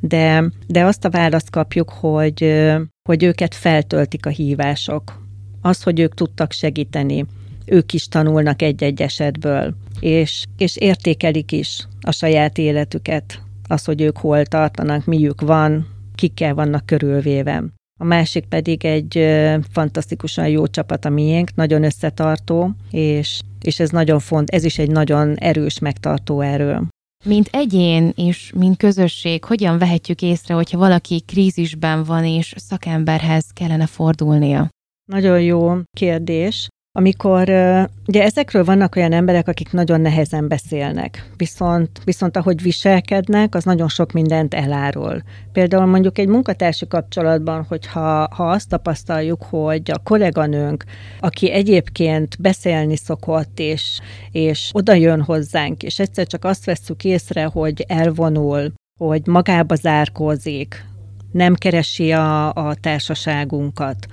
de, 0.00 0.44
de 0.66 0.84
azt 0.84 1.04
a 1.04 1.10
választ 1.10 1.50
kapjuk, 1.50 1.90
hogy 1.90 2.66
hogy 3.08 3.22
őket 3.22 3.54
feltöltik 3.54 4.26
a 4.26 4.30
hívások. 4.30 5.20
Az, 5.60 5.82
hogy 5.82 6.00
ők 6.00 6.14
tudtak 6.14 6.52
segíteni, 6.52 7.26
ők 7.66 7.92
is 7.92 8.08
tanulnak 8.08 8.62
egy-egy 8.62 9.02
esetből, 9.02 9.74
és, 10.00 10.44
és 10.56 10.76
értékelik 10.76 11.52
is 11.52 11.86
a 12.00 12.12
saját 12.12 12.58
életüket, 12.58 13.42
az, 13.68 13.84
hogy 13.84 14.00
ők 14.00 14.16
hol 14.16 14.44
tartanak, 14.44 15.04
miük 15.04 15.40
van, 15.40 15.86
kikkel 16.22 16.54
vannak 16.54 16.86
körülvéve. 16.86 17.64
A 18.00 18.04
másik 18.04 18.44
pedig 18.44 18.84
egy 18.84 19.12
fantasztikusan 19.72 20.48
jó 20.48 20.66
csapat 20.66 21.04
a 21.04 21.08
miénk, 21.08 21.54
nagyon 21.54 21.84
összetartó, 21.84 22.70
és, 22.90 23.40
és 23.60 23.80
ez 23.80 23.90
nagyon 23.90 24.18
font, 24.18 24.50
ez 24.50 24.64
is 24.64 24.78
egy 24.78 24.90
nagyon 24.90 25.36
erős 25.36 25.78
megtartó 25.78 26.40
erő. 26.40 26.78
Mint 27.24 27.48
egyén 27.52 28.12
és 28.16 28.52
mint 28.54 28.76
közösség, 28.76 29.44
hogyan 29.44 29.78
vehetjük 29.78 30.22
észre, 30.22 30.54
hogyha 30.54 30.78
valaki 30.78 31.22
krízisben 31.26 32.04
van 32.04 32.24
és 32.24 32.54
szakemberhez 32.56 33.46
kellene 33.54 33.86
fordulnia? 33.86 34.68
Nagyon 35.10 35.40
jó 35.40 35.72
kérdés 35.96 36.68
amikor 36.94 37.48
ugye 38.06 38.22
ezekről 38.22 38.64
vannak 38.64 38.96
olyan 38.96 39.12
emberek, 39.12 39.48
akik 39.48 39.72
nagyon 39.72 40.00
nehezen 40.00 40.48
beszélnek, 40.48 41.30
viszont, 41.36 42.00
viszont 42.04 42.36
ahogy 42.36 42.62
viselkednek, 42.62 43.54
az 43.54 43.64
nagyon 43.64 43.88
sok 43.88 44.12
mindent 44.12 44.54
elárul. 44.54 45.22
Például 45.52 45.86
mondjuk 45.86 46.18
egy 46.18 46.28
munkatársi 46.28 46.86
kapcsolatban, 46.86 47.64
hogyha 47.68 48.28
ha 48.34 48.50
azt 48.50 48.68
tapasztaljuk, 48.68 49.42
hogy 49.42 49.90
a 49.90 49.98
kolléganőnk, 49.98 50.84
aki 51.20 51.50
egyébként 51.50 52.40
beszélni 52.40 52.96
szokott, 52.96 53.58
és, 53.58 54.00
és 54.30 54.70
oda 54.72 54.92
jön 54.92 55.22
hozzánk, 55.22 55.82
és 55.82 55.98
egyszer 55.98 56.26
csak 56.26 56.44
azt 56.44 56.64
vesszük 56.64 57.04
észre, 57.04 57.44
hogy 57.44 57.84
elvonul, 57.88 58.72
hogy 58.98 59.26
magába 59.26 59.74
zárkózik, 59.74 60.84
nem 61.30 61.54
keresi 61.54 62.12
a, 62.12 62.52
a 62.52 62.74
társaságunkat, 62.80 64.06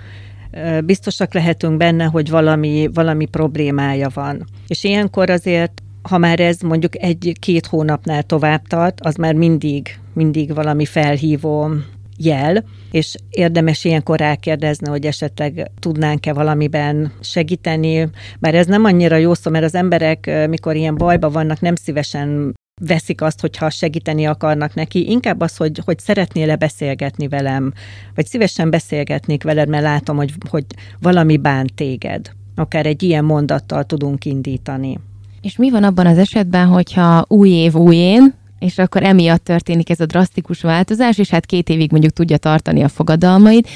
biztosak 0.86 1.34
lehetünk 1.34 1.78
benne, 1.78 2.04
hogy 2.04 2.30
valami, 2.30 2.90
valami 2.94 3.26
problémája 3.26 4.10
van. 4.14 4.46
És 4.68 4.84
ilyenkor 4.84 5.30
azért 5.30 5.82
ha 6.02 6.18
már 6.18 6.40
ez 6.40 6.60
mondjuk 6.60 7.04
egy-két 7.04 7.66
hónapnál 7.66 8.24
tovább 8.24 8.62
tart, 8.68 9.02
az 9.02 9.16
már 9.16 9.34
mindig, 9.34 10.00
mindig 10.14 10.54
valami 10.54 10.86
felhívó 10.86 11.70
jel, 12.18 12.64
és 12.92 13.16
érdemes 13.30 13.84
ilyenkor 13.84 14.20
rákérdezni, 14.20 14.90
hogy 14.90 15.06
esetleg 15.06 15.72
tudnánk-e 15.80 16.34
valamiben 16.34 17.12
segíteni, 17.20 18.10
bár 18.40 18.56
ez 18.56 18.66
nem 18.66 18.84
annyira 18.84 19.16
jó 19.16 19.34
szó, 19.34 19.52
mert 19.52 19.66
az 19.66 19.76
emberek, 19.76 20.48
mikor 20.50 20.76
ilyen 20.76 20.96
bajba 20.96 21.30
vannak, 21.30 21.60
nem 21.62 21.76
szívesen 21.76 22.54
veszik 22.80 23.22
azt, 23.22 23.42
hogyha 23.42 23.70
segíteni 23.70 24.26
akarnak 24.26 24.74
neki, 24.74 25.10
inkább 25.10 25.42
az, 25.42 25.58
hogy, 25.58 25.82
hogy 25.86 26.00
szeretnél-e 26.00 26.56
beszélgetni 26.56 27.28
velem, 27.28 27.74
vagy 28.16 28.26
szívesen 28.26 28.70
beszélgetnék 28.70 29.44
veled, 29.44 29.70
mert 29.70 29.84
látom, 29.84 30.18
hogy, 30.18 30.34
hogy 30.50 30.66
valami 31.00 31.38
bánt 31.38 31.74
téged. 31.74 32.32
Akár 32.56 32.86
egy 32.86 33.04
ilyen 33.04 33.26
mondattal 33.26 33.84
tudunk 33.84 34.26
indítani. 34.26 35.00
És 35.42 35.58
mi 35.58 35.70
van 35.70 35.84
abban 35.84 36.06
az 36.06 36.18
esetben, 36.18 36.68
hogyha 36.68 37.26
új 37.28 37.50
év, 37.50 37.76
új 37.76 37.96
én, 37.96 38.34
és 38.60 38.78
akkor 38.78 39.04
emiatt 39.04 39.44
történik 39.44 39.90
ez 39.90 40.00
a 40.00 40.06
drasztikus 40.06 40.62
változás, 40.62 41.18
és 41.18 41.30
hát 41.30 41.46
két 41.46 41.70
évig 41.70 41.92
mondjuk 41.92 42.14
tudja 42.14 42.38
tartani 42.38 42.84
a 42.84 42.88
fogadalmait, 42.88 43.70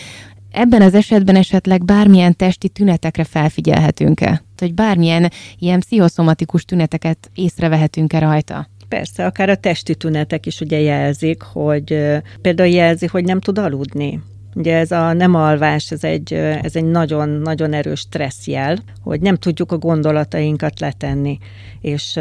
ebben 0.51 0.81
az 0.81 0.93
esetben 0.93 1.35
esetleg 1.35 1.85
bármilyen 1.85 2.35
testi 2.35 2.69
tünetekre 2.69 3.23
felfigyelhetünk-e? 3.23 4.43
Hogy 4.57 4.73
bármilyen 4.73 5.31
ilyen 5.59 5.79
pszichoszomatikus 5.79 6.65
tüneteket 6.65 7.31
észrevehetünk-e 7.35 8.19
rajta? 8.19 8.67
Persze, 8.93 9.25
akár 9.25 9.49
a 9.49 9.56
testi 9.56 9.95
tünetek 9.95 10.45
is 10.45 10.62
ugye 10.62 10.79
jelzik, 10.79 11.41
hogy 11.41 12.19
például 12.41 12.69
jelzi, 12.69 13.06
hogy 13.06 13.23
nem 13.23 13.39
tud 13.39 13.58
aludni. 13.58 14.21
Ugye 14.56 14.77
ez 14.77 14.91
a 14.91 15.13
nem 15.13 15.36
alvás, 15.36 15.91
ez 15.91 16.03
egy, 16.03 16.34
ez 16.34 16.75
egy 16.75 16.86
nagyon-nagyon 16.86 17.73
erős 17.73 17.99
stresszjel, 17.99 18.77
hogy 19.01 19.21
nem 19.21 19.36
tudjuk 19.36 19.71
a 19.71 19.77
gondolatainkat 19.77 20.79
letenni, 20.79 21.38
és 21.82 22.19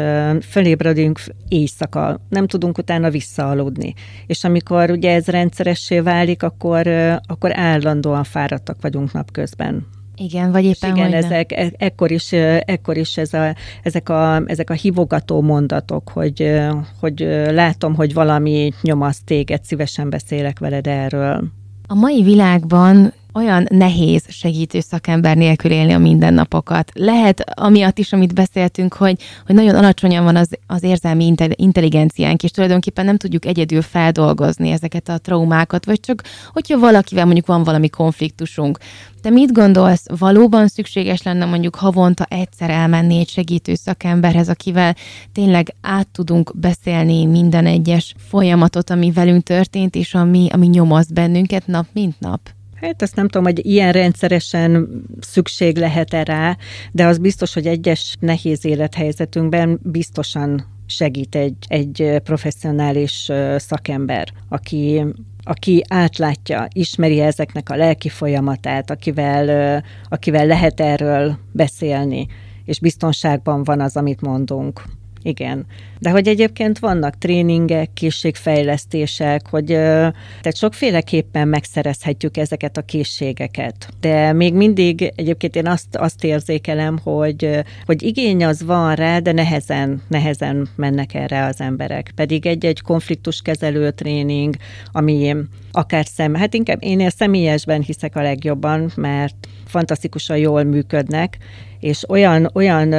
fölébredünk 0.49 1.19
éjszaka, 1.47 2.19
nem 2.29 2.47
tudunk 2.47 2.77
utána 2.77 3.09
visszaaludni. 3.09 3.93
És 4.27 4.43
amikor 4.43 4.89
ugye 4.91 5.13
ez 5.13 5.27
rendszeressé 5.27 5.99
válik, 5.99 6.43
akkor, 6.43 6.87
akkor 7.27 7.57
állandóan 7.59 8.23
fáradtak 8.23 8.81
vagyunk 8.81 9.11
napközben. 9.11 9.87
Igen, 10.15 10.51
vagy 10.51 10.63
éppen, 10.65 10.95
igen, 10.95 11.13
ezek, 11.13 11.51
e, 11.51 11.71
ekkor 11.77 12.11
is, 12.11 12.31
ekkor 12.31 12.97
is 12.97 13.17
ez 13.17 13.33
a, 13.33 13.55
ezek, 13.83 14.09
a, 14.09 14.41
ezek 14.45 14.69
a 14.69 14.73
hívogató 14.73 15.41
mondatok, 15.41 16.09
hogy, 16.09 16.59
hogy 16.99 17.19
látom, 17.51 17.95
hogy 17.95 18.13
valami 18.13 18.71
nyomaszt 18.81 19.25
téged, 19.25 19.63
szívesen 19.63 20.09
beszélek 20.09 20.59
veled 20.59 20.87
erről. 20.87 21.43
A 21.87 21.93
mai 21.93 22.23
világban 22.23 23.13
olyan 23.33 23.67
nehéz 23.69 24.23
segítő 24.27 24.79
szakember 24.79 25.37
nélkül 25.37 25.71
élni 25.71 25.93
a 25.93 25.97
mindennapokat. 25.97 26.91
Lehet 26.93 27.43
amiatt 27.59 27.97
is, 27.97 28.13
amit 28.13 28.33
beszéltünk, 28.33 28.93
hogy, 28.93 29.21
hogy 29.45 29.55
nagyon 29.55 29.75
alacsonyan 29.75 30.23
van 30.23 30.35
az, 30.35 30.49
az 30.67 30.83
érzelmi 30.83 31.33
intelligenciánk, 31.55 32.43
és 32.43 32.51
tulajdonképpen 32.51 33.05
nem 33.05 33.17
tudjuk 33.17 33.45
egyedül 33.45 33.81
feldolgozni 33.81 34.69
ezeket 34.69 35.09
a 35.09 35.17
traumákat, 35.17 35.85
vagy 35.85 35.99
csak, 35.99 36.23
hogyha 36.53 36.79
valakivel 36.79 37.25
mondjuk 37.25 37.45
van 37.45 37.63
valami 37.63 37.89
konfliktusunk. 37.89 38.77
Te 39.21 39.29
mit 39.29 39.51
gondolsz, 39.51 40.05
valóban 40.17 40.67
szükséges 40.67 41.21
lenne 41.21 41.45
mondjuk 41.45 41.75
havonta 41.75 42.25
egyszer 42.29 42.69
elmenni 42.69 43.17
egy 43.17 43.29
segítő 43.29 43.75
szakemberhez, 43.75 44.49
akivel 44.49 44.95
tényleg 45.31 45.75
át 45.81 46.07
tudunk 46.07 46.51
beszélni 46.55 47.25
minden 47.25 47.65
egyes 47.65 48.15
folyamatot, 48.17 48.89
ami 48.89 49.11
velünk 49.11 49.43
történt, 49.43 49.95
és 49.95 50.13
ami, 50.13 50.47
ami 50.51 50.67
nyomaszt 50.67 51.13
bennünket 51.13 51.67
nap 51.67 51.85
mint 51.93 52.19
nap? 52.19 52.39
Hát 52.83 53.01
azt 53.01 53.15
nem 53.15 53.27
tudom, 53.27 53.43
hogy 53.43 53.65
ilyen 53.65 53.91
rendszeresen 53.91 55.03
szükség 55.19 55.77
lehet-e 55.77 56.23
rá, 56.23 56.57
de 56.91 57.05
az 57.05 57.17
biztos, 57.17 57.53
hogy 57.53 57.67
egyes 57.67 58.15
nehéz 58.19 58.65
élethelyzetünkben 58.65 59.79
biztosan 59.83 60.65
segít 60.85 61.35
egy, 61.35 61.55
egy 61.67 62.19
professzionális 62.23 63.31
szakember, 63.57 64.27
aki, 64.49 65.05
aki 65.43 65.83
átlátja, 65.87 66.67
ismeri 66.73 67.19
ezeknek 67.19 67.69
a 67.69 67.75
lelki 67.75 68.09
folyamatát, 68.09 68.91
akivel, 68.91 69.83
akivel 70.09 70.45
lehet 70.45 70.79
erről 70.79 71.37
beszélni, 71.51 72.27
és 72.65 72.79
biztonságban 72.79 73.63
van 73.63 73.81
az, 73.81 73.97
amit 73.97 74.21
mondunk 74.21 74.81
igen. 75.23 75.65
De 75.99 76.09
hogy 76.09 76.27
egyébként 76.27 76.79
vannak 76.79 77.17
tréningek, 77.17 77.89
készségfejlesztések, 77.93 79.47
hogy 79.47 79.65
tehát 79.65 80.55
sokféleképpen 80.55 81.47
megszerezhetjük 81.47 82.37
ezeket 82.37 82.77
a 82.77 82.81
készségeket. 82.81 83.87
De 83.99 84.33
még 84.33 84.53
mindig 84.53 85.13
egyébként 85.15 85.55
én 85.55 85.67
azt, 85.67 85.95
azt 85.95 86.23
érzékelem, 86.23 86.97
hogy, 87.03 87.59
hogy 87.85 88.03
igény 88.03 88.45
az 88.45 88.63
van 88.63 88.95
rá, 88.95 89.19
de 89.19 89.31
nehezen, 89.31 90.01
nehezen 90.07 90.69
mennek 90.75 91.13
erre 91.13 91.45
az 91.45 91.61
emberek. 91.61 92.11
Pedig 92.15 92.45
egy-egy 92.45 92.81
konfliktuskezelő 92.81 93.91
tréning, 93.91 94.55
ami 94.91 95.35
akár 95.71 96.05
szem, 96.05 96.33
hát 96.35 96.53
inkább 96.53 96.83
én 96.83 97.09
személyesben 97.09 97.81
hiszek 97.81 98.15
a 98.15 98.21
legjobban, 98.21 98.91
mert 98.95 99.35
fantasztikusan 99.65 100.37
jól 100.37 100.63
működnek, 100.63 101.37
és 101.79 102.09
olyan, 102.09 102.49
olyan 102.53 102.93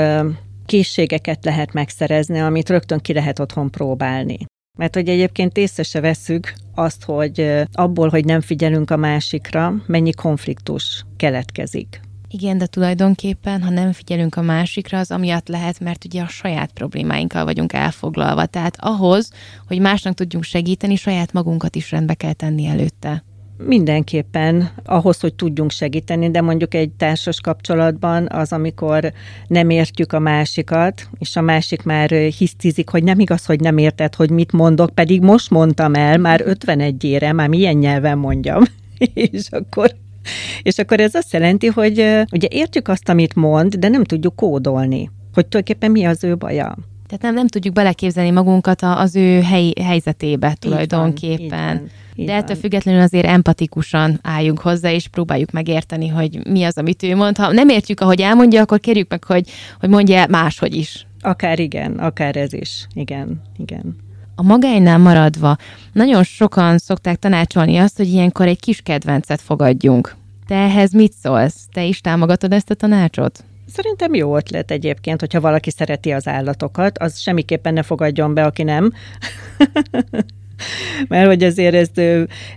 készségeket 0.66 1.44
lehet 1.44 1.72
megszerezni, 1.72 2.40
amit 2.40 2.68
rögtön 2.68 2.98
ki 2.98 3.12
lehet 3.12 3.38
otthon 3.38 3.70
próbálni. 3.70 4.38
Mert 4.78 4.94
hogy 4.94 5.08
egyébként 5.08 5.56
észre 5.56 5.82
se 5.82 6.00
veszük 6.00 6.54
azt, 6.74 7.04
hogy 7.04 7.64
abból, 7.72 8.08
hogy 8.08 8.24
nem 8.24 8.40
figyelünk 8.40 8.90
a 8.90 8.96
másikra, 8.96 9.74
mennyi 9.86 10.12
konfliktus 10.12 11.04
keletkezik. 11.16 12.00
Igen, 12.28 12.58
de 12.58 12.66
tulajdonképpen, 12.66 13.62
ha 13.62 13.70
nem 13.70 13.92
figyelünk 13.92 14.36
a 14.36 14.42
másikra, 14.42 14.98
az 14.98 15.10
amiatt 15.10 15.48
lehet, 15.48 15.80
mert 15.80 16.04
ugye 16.04 16.22
a 16.22 16.28
saját 16.28 16.72
problémáinkkal 16.72 17.44
vagyunk 17.44 17.72
elfoglalva. 17.72 18.46
Tehát 18.46 18.76
ahhoz, 18.80 19.30
hogy 19.66 19.78
másnak 19.78 20.14
tudjunk 20.14 20.44
segíteni, 20.44 20.96
saját 20.96 21.32
magunkat 21.32 21.76
is 21.76 21.90
rendbe 21.90 22.14
kell 22.14 22.32
tenni 22.32 22.66
előtte. 22.66 23.24
Mindenképpen 23.56 24.70
ahhoz, 24.84 25.20
hogy 25.20 25.34
tudjunk 25.34 25.70
segíteni, 25.70 26.30
de 26.30 26.40
mondjuk 26.40 26.74
egy 26.74 26.90
társas 26.90 27.40
kapcsolatban 27.40 28.28
az, 28.30 28.52
amikor 28.52 29.12
nem 29.46 29.70
értjük 29.70 30.12
a 30.12 30.18
másikat, 30.18 31.08
és 31.18 31.36
a 31.36 31.40
másik 31.40 31.82
már 31.82 32.10
hisztizik, 32.10 32.88
hogy 32.88 33.02
nem 33.02 33.20
igaz, 33.20 33.46
hogy 33.46 33.60
nem 33.60 33.78
érted, 33.78 34.14
hogy 34.14 34.30
mit 34.30 34.52
mondok, 34.52 34.90
pedig 34.90 35.22
most 35.22 35.50
mondtam 35.50 35.94
el, 35.94 36.18
már 36.18 36.42
51 36.44 37.04
ére, 37.04 37.32
már 37.32 37.48
milyen 37.48 37.76
nyelven 37.76 38.18
mondjam. 38.18 38.62
és 39.14 39.46
akkor 39.50 39.94
és 40.62 40.78
akkor 40.78 41.00
ez 41.00 41.14
azt 41.14 41.32
jelenti, 41.32 41.66
hogy 41.66 41.98
ugye 42.32 42.48
értjük 42.50 42.88
azt, 42.88 43.08
amit 43.08 43.34
mond, 43.34 43.74
de 43.74 43.88
nem 43.88 44.04
tudjuk 44.04 44.36
kódolni, 44.36 45.10
hogy 45.34 45.46
tulajdonképpen 45.46 45.90
mi 45.90 46.04
az 46.04 46.24
ő 46.24 46.36
baja. 46.36 46.76
Tehát 47.06 47.22
nem, 47.22 47.34
nem 47.34 47.46
tudjuk 47.46 47.74
beleképzelni 47.74 48.30
magunkat 48.30 48.82
az 48.82 49.16
ő 49.16 49.40
hely, 49.40 49.72
helyzetébe 49.82 50.56
tulajdonképpen. 50.58 51.40
Így 51.40 51.50
van, 51.50 51.74
így 51.74 51.80
van. 51.80 51.90
Így 52.16 52.26
De 52.26 52.34
ettől 52.34 52.56
függetlenül 52.56 53.00
azért 53.00 53.26
empatikusan 53.26 54.18
álljunk 54.22 54.60
hozzá, 54.60 54.92
és 54.92 55.08
próbáljuk 55.08 55.50
megérteni, 55.50 56.08
hogy 56.08 56.46
mi 56.46 56.64
az, 56.64 56.78
amit 56.78 57.02
ő 57.02 57.16
mond. 57.16 57.36
Ha 57.36 57.52
nem 57.52 57.68
értjük, 57.68 58.00
ahogy 58.00 58.20
elmondja, 58.20 58.60
akkor 58.60 58.80
kérjük 58.80 59.10
meg, 59.10 59.24
hogy, 59.24 59.50
hogy 59.80 59.88
mondja 59.88 60.26
máshogy 60.28 60.74
is. 60.74 61.06
Akár 61.20 61.58
igen, 61.58 61.98
akár 61.98 62.36
ez 62.36 62.52
is. 62.52 62.86
Igen, 62.94 63.42
igen. 63.56 63.96
A 64.34 64.42
magánynál 64.42 64.98
maradva, 64.98 65.56
nagyon 65.92 66.22
sokan 66.22 66.78
szokták 66.78 67.16
tanácsolni 67.16 67.76
azt, 67.76 67.96
hogy 67.96 68.08
ilyenkor 68.08 68.46
egy 68.46 68.60
kis 68.60 68.80
kedvencet 68.80 69.40
fogadjunk. 69.40 70.14
Te 70.46 70.54
ehhez 70.54 70.92
mit 70.92 71.12
szólsz? 71.12 71.66
Te 71.72 71.84
is 71.84 72.00
támogatod 72.00 72.52
ezt 72.52 72.70
a 72.70 72.74
tanácsot? 72.74 73.44
Szerintem 73.66 74.14
jó 74.14 74.36
ötlet 74.36 74.70
egyébként, 74.70 75.20
hogyha 75.20 75.40
valaki 75.40 75.70
szereti 75.70 76.10
az 76.10 76.28
állatokat, 76.28 76.98
az 76.98 77.18
semmiképpen 77.18 77.72
ne 77.72 77.82
fogadjon 77.82 78.34
be, 78.34 78.44
aki 78.44 78.62
nem. 78.62 78.92
Mert 81.08 81.26
hogy 81.26 81.42
azért 81.42 81.74
ezt, 81.74 81.98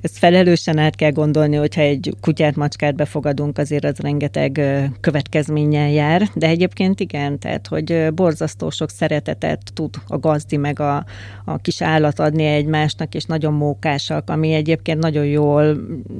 ezt 0.01 0.17
felelősen 0.17 0.77
át 0.77 0.95
kell 0.95 1.11
gondolni, 1.11 1.55
hogyha 1.55 1.81
egy 1.81 2.13
kutyát, 2.21 2.55
macskát 2.55 2.95
befogadunk, 2.95 3.57
azért 3.57 3.85
az 3.85 3.97
rengeteg 3.97 4.61
következménnyel 4.99 5.89
jár. 5.89 6.29
De 6.33 6.47
egyébként 6.47 6.99
igen, 6.99 7.39
tehát 7.39 7.67
hogy 7.67 8.13
borzasztó 8.13 8.69
sok 8.69 8.89
szeretetet 8.89 9.61
tud 9.73 9.95
a 10.07 10.17
gazdi 10.17 10.57
meg 10.57 10.79
a, 10.79 11.05
a 11.45 11.57
kis 11.57 11.81
állat 11.81 12.19
adni 12.19 12.45
egymásnak, 12.45 13.15
és 13.15 13.23
nagyon 13.23 13.53
mókásak, 13.53 14.29
ami 14.29 14.53
egyébként 14.53 14.99
nagyon 14.99 15.25
jól 15.25 15.77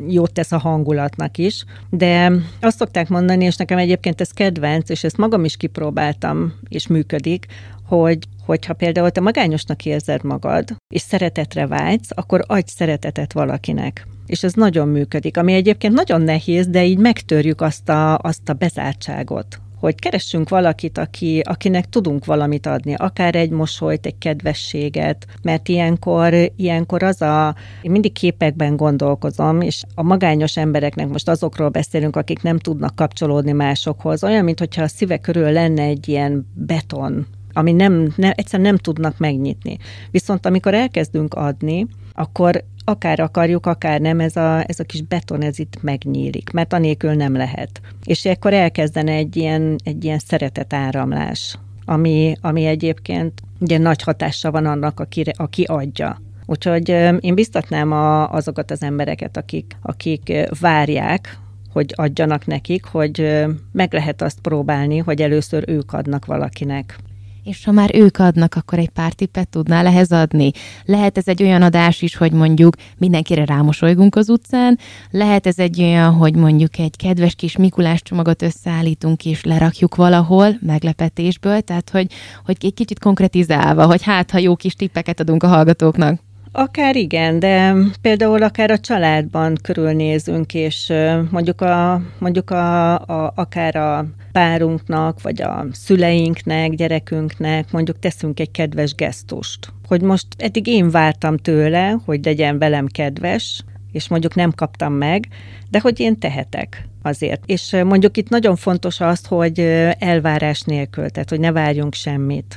jót 0.08 0.34
tesz 0.34 0.52
a 0.52 0.58
hangulatnak 0.58 1.38
is. 1.38 1.64
De 1.90 2.32
azt 2.62 2.78
szokták 2.78 3.10
mondani, 3.10 3.46
és 3.46 3.56
nekem 3.56 3.78
egyébként 3.78 4.22
ez 4.22 4.32
kedvenc, 4.32 4.90
és 4.90 5.04
ezt 5.04 5.18
magam 5.18 5.46
is 5.46 5.58
kipróbáltam, 5.58 6.54
és 6.70 6.88
működik, 6.88 7.46
hogy 7.88 8.18
hogyha 8.48 8.74
például 8.74 9.10
te 9.10 9.22
magányosnak 9.22 9.86
érzed 9.86 10.24
magad, 10.24 10.76
és 10.94 11.02
szeretetre 11.02 11.68
vágysz, 11.68 12.10
akkor 12.16 12.44
adj 12.48 12.70
szeretetet 12.76 13.34
valakinek. 13.34 14.08
És 14.26 14.44
ez 14.44 14.54
nagyon 14.54 14.88
működik, 14.88 15.38
ami 15.38 15.54
egyébként 15.54 15.94
nagyon 15.94 16.22
nehéz, 16.22 16.68
de 16.68 16.86
így 16.86 16.98
megtörjük 16.98 17.62
azt 17.62 17.90
a, 17.90 18.18
azt 18.18 18.50
a 18.50 18.54
bezártságot, 18.54 19.60
hogy 19.80 19.96
keressünk 19.96 20.50
valakit, 20.50 20.98
aki, 20.98 21.40
akinek 21.40 21.90
tudunk 21.90 22.26
valamit 22.26 22.66
adni, 22.66 22.94
akár 22.94 23.36
egy 23.36 23.50
mosolyt, 23.50 24.06
egy 24.06 24.18
kedvességet, 24.18 25.26
mert 25.42 25.68
ilyenkor, 25.68 26.52
ilyenkor 26.56 27.04
az 27.04 27.22
a, 27.22 27.56
én 27.82 27.92
mindig 27.92 28.12
képekben 28.12 28.76
gondolkozom, 28.76 29.62
és 29.62 29.84
a 29.96 30.04
magányos 30.04 30.58
embereknek 30.58 31.08
most 31.08 31.30
azokról 31.30 31.70
beszélünk, 31.70 32.16
akik 32.16 32.42
nem 32.42 32.58
tudnak 32.58 32.96
kapcsolódni 32.96 33.52
másokhoz, 33.52 34.24
olyan, 34.24 34.44
mintha 34.44 34.82
a 34.82 34.88
szíve 34.88 35.18
körül 35.18 35.52
lenne 35.52 35.84
egy 35.84 36.08
ilyen 36.08 36.48
beton 36.54 37.28
ami 37.58 37.72
nem, 37.72 38.14
nem, 38.16 38.32
egyszerűen 38.36 38.70
nem 38.70 38.78
tudnak 38.78 39.18
megnyitni. 39.18 39.78
Viszont 40.12 40.46
amikor 40.46 40.74
elkezdünk 40.74 41.34
adni, 41.34 41.88
akkor 42.14 42.64
akár 42.84 43.20
akarjuk, 43.20 43.66
akár 43.66 44.02
nem, 44.02 44.20
ez 44.20 44.36
a, 44.36 44.70
ez 44.70 44.80
a 44.80 44.84
kis 44.84 45.02
beton, 45.02 45.42
ez 45.42 45.60
itt 45.60 45.82
megnyílik, 45.82 46.52
mert 46.52 46.74
anélkül 46.74 47.14
nem 47.14 47.36
lehet. 47.36 47.82
És 48.04 48.26
akkor 48.26 48.54
elkezdene 48.54 49.12
egy 49.12 49.36
ilyen, 49.36 49.76
egy 49.84 50.04
ilyen 50.04 50.20
szeretet 50.20 50.74
áramlás, 50.74 51.58
ami, 51.86 52.36
ami 52.42 52.66
egyébként 52.66 53.42
ugye 53.60 53.78
nagy 53.78 54.02
hatása 54.02 54.52
van 54.52 54.66
annak, 54.66 55.00
aki, 55.00 55.24
aki 55.36 55.64
adja. 55.64 56.22
Úgyhogy 56.46 56.90
én 57.20 57.36
biztatnám 57.36 57.92
a, 57.92 58.32
azokat 58.32 58.72
az 58.72 58.82
embereket, 58.82 59.38
akik, 59.38 59.78
akik 59.82 60.34
várják, 60.60 61.40
hogy 61.72 61.94
adjanak 61.96 62.46
nekik, 62.46 62.86
hogy 62.86 63.46
meg 63.72 63.94
lehet 63.94 64.22
azt 64.22 64.40
próbálni, 64.40 64.98
hogy 64.98 65.22
először 65.22 65.64
ők 65.68 65.94
adnak 65.94 66.26
valakinek. 66.26 67.00
És 67.48 67.64
ha 67.66 67.72
már 67.72 67.96
ők 67.96 68.18
adnak, 68.18 68.56
akkor 68.56 68.80
egy 68.80 68.90
pár 68.90 69.14
tippet 69.14 69.50
tudnál 69.50 69.86
ehhez 69.86 70.12
adni. 70.12 70.52
Lehet 70.86 71.18
ez 71.18 71.28
egy 71.28 71.44
olyan 71.44 71.62
adás 71.62 72.02
is, 72.02 72.16
hogy 72.16 72.32
mondjuk 72.32 72.76
mindenkire 72.98 73.46
rámosolygunk 73.46 74.16
az 74.16 74.30
utcán, 74.30 74.80
lehet 75.12 75.48
ez 75.48 75.60
egy 75.60 75.82
olyan, 75.82 76.14
hogy 76.14 76.36
mondjuk 76.36 76.78
egy 76.78 76.96
kedves 76.96 77.36
kis 77.36 77.58
Mikulás 77.58 78.02
csomagot 78.02 78.42
összeállítunk 78.42 79.26
és 79.26 79.44
lerakjuk 79.44 79.96
valahol 79.96 80.58
meglepetésből, 80.62 81.62
tehát 81.62 81.90
hogy, 81.90 82.12
hogy 82.46 82.58
egy 82.60 82.74
kicsit 82.74 83.00
konkretizálva, 83.00 83.86
hogy 83.86 84.04
hát, 84.04 84.32
ha 84.32 84.38
jó 84.38 84.56
kis 84.56 84.74
tippeket 84.74 85.20
adunk 85.20 85.44
a 85.44 85.48
hallgatóknak. 85.48 86.27
Akár 86.52 86.96
igen, 86.96 87.40
de 87.40 87.74
például 88.02 88.44
akár 88.44 88.72
a 88.72 88.80
családban 88.80 89.58
körülnézünk, 89.62 90.54
és 90.54 90.94
mondjuk, 91.30 91.62
a, 91.62 92.02
mondjuk 92.20 92.50
a, 92.50 92.94
a, 93.00 93.32
akár 93.36 93.76
a 93.76 94.06
párunknak, 94.32 95.22
vagy 95.22 95.42
a 95.42 95.66
szüleinknek, 95.72 96.70
gyerekünknek 96.70 97.72
mondjuk 97.72 98.00
teszünk 98.00 98.40
egy 98.40 98.52
kedves 98.52 98.96
gesztust. 98.96 99.74
Hogy 99.88 100.02
most 100.02 100.28
eddig 100.38 100.68
én 100.68 100.90
vártam 100.90 101.38
tőle, 101.38 101.98
hogy 102.06 102.26
legyen 102.26 102.58
velem 102.58 102.88
kedves, 102.88 103.64
és 103.92 104.08
mondjuk 104.08 104.36
nem 104.36 104.52
kaptam 104.52 104.94
meg, 104.94 105.28
de 105.70 105.80
hogy 105.80 106.00
én 106.00 106.20
tehetek 106.20 106.88
azért. 107.02 107.44
És 107.46 107.76
mondjuk 107.86 108.18
itt 108.18 108.30
nagyon 108.30 108.56
fontos 108.56 109.00
az, 109.02 109.26
hogy 109.26 109.60
elvárás 110.00 110.62
nélkül, 110.62 111.10
tehát 111.10 111.30
hogy 111.30 111.40
ne 111.40 111.52
várjunk 111.52 111.94
semmit. 111.94 112.56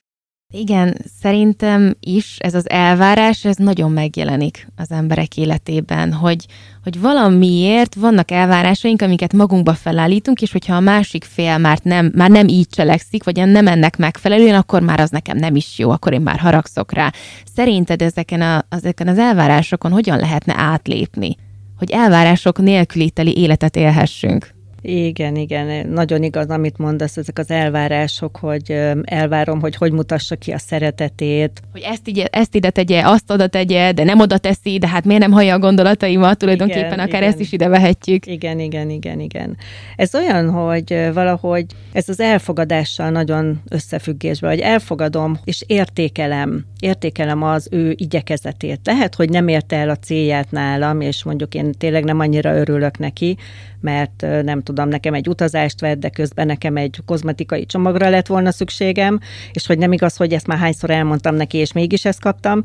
Igen, 0.52 0.96
szerintem 1.20 1.96
is 2.00 2.36
ez 2.38 2.54
az 2.54 2.70
elvárás, 2.70 3.44
ez 3.44 3.56
nagyon 3.56 3.90
megjelenik 3.90 4.68
az 4.76 4.90
emberek 4.90 5.36
életében, 5.36 6.12
hogy, 6.12 6.46
hogy 6.82 7.00
valamiért 7.00 7.94
vannak 7.94 8.30
elvárásaink, 8.30 9.02
amiket 9.02 9.32
magunkba 9.32 9.74
felállítunk, 9.74 10.42
és 10.42 10.52
hogyha 10.52 10.74
a 10.74 10.80
másik 10.80 11.24
fél 11.24 11.58
már 11.58 11.78
nem, 11.82 12.12
már 12.14 12.30
nem 12.30 12.48
így 12.48 12.68
cselekszik, 12.68 13.24
vagy 13.24 13.48
nem 13.48 13.66
ennek 13.66 13.96
megfelelően, 13.96 14.54
akkor 14.54 14.82
már 14.82 15.00
az 15.00 15.10
nekem 15.10 15.36
nem 15.36 15.56
is 15.56 15.78
jó, 15.78 15.90
akkor 15.90 16.12
én 16.12 16.20
már 16.20 16.38
haragszok 16.38 16.92
rá. 16.92 17.12
Szerinted 17.54 18.02
ezeken, 18.02 18.40
a, 18.40 18.64
ezeken 18.68 19.08
az 19.08 19.18
elvárásokon 19.18 19.92
hogyan 19.92 20.18
lehetne 20.18 20.54
átlépni? 20.56 21.36
Hogy 21.78 21.90
elvárások 21.90 22.58
nélküliteli 22.58 23.36
életet 23.36 23.76
élhessünk? 23.76 24.58
Igen, 24.82 25.36
igen, 25.36 25.88
nagyon 25.88 26.22
igaz, 26.22 26.48
amit 26.48 26.78
mondasz, 26.78 27.16
ezek 27.16 27.38
az 27.38 27.50
elvárások, 27.50 28.36
hogy 28.36 28.78
elvárom, 29.02 29.60
hogy 29.60 29.76
hogy 29.76 29.92
mutassa 29.92 30.36
ki 30.36 30.52
a 30.52 30.58
szeretetét. 30.58 31.62
Hogy 31.72 31.80
ezt, 31.80 32.08
így, 32.08 32.28
ezt 32.30 32.54
ide 32.54 32.70
tegye, 32.70 33.02
azt 33.06 33.30
oda 33.30 33.46
tegye, 33.46 33.92
de 33.92 34.04
nem 34.04 34.20
oda 34.20 34.38
teszi, 34.38 34.78
de 34.78 34.88
hát 34.88 35.04
miért 35.04 35.22
nem 35.22 35.32
hallja 35.32 35.54
a 35.54 35.58
gondolataimat, 35.58 36.38
tulajdonképpen 36.38 36.92
igen, 36.92 36.98
akár 36.98 37.20
igen. 37.20 37.32
ezt 37.32 37.40
is 37.40 37.52
ide 37.52 37.68
vehetjük. 37.68 38.26
Igen, 38.26 38.58
igen, 38.58 38.90
igen, 38.90 39.20
igen. 39.20 39.56
Ez 39.96 40.14
olyan, 40.14 40.50
hogy 40.50 41.10
valahogy 41.14 41.64
ez 41.92 42.08
az 42.08 42.20
elfogadással 42.20 43.10
nagyon 43.10 43.60
összefüggésben, 43.68 44.50
hogy 44.50 44.60
elfogadom 44.60 45.38
és 45.44 45.64
értékelem, 45.66 46.64
értékelem 46.80 47.42
az 47.42 47.68
ő 47.70 47.94
igyekezetét. 47.96 48.80
Lehet, 48.84 49.14
hogy 49.14 49.30
nem 49.30 49.48
érte 49.48 49.76
el 49.76 49.90
a 49.90 49.96
célját 49.96 50.50
nálam, 50.50 51.00
és 51.00 51.24
mondjuk 51.24 51.54
én 51.54 51.72
tényleg 51.72 52.04
nem 52.04 52.18
annyira 52.18 52.56
örülök 52.56 52.98
neki, 52.98 53.36
mert 53.80 54.26
nem 54.42 54.62
tudom, 54.74 54.88
nekem 54.88 55.14
egy 55.14 55.28
utazást 55.28 55.80
vett, 55.80 55.98
de 55.98 56.08
közben 56.08 56.46
nekem 56.46 56.76
egy 56.76 56.98
kozmetikai 57.06 57.66
csomagra 57.66 58.08
lett 58.08 58.26
volna 58.26 58.50
szükségem, 58.50 59.20
és 59.52 59.66
hogy 59.66 59.78
nem 59.78 59.92
igaz, 59.92 60.16
hogy 60.16 60.32
ezt 60.32 60.46
már 60.46 60.58
hányszor 60.58 60.90
elmondtam 60.90 61.34
neki, 61.34 61.58
és 61.58 61.72
mégis 61.72 62.04
ezt 62.04 62.20
kaptam, 62.20 62.62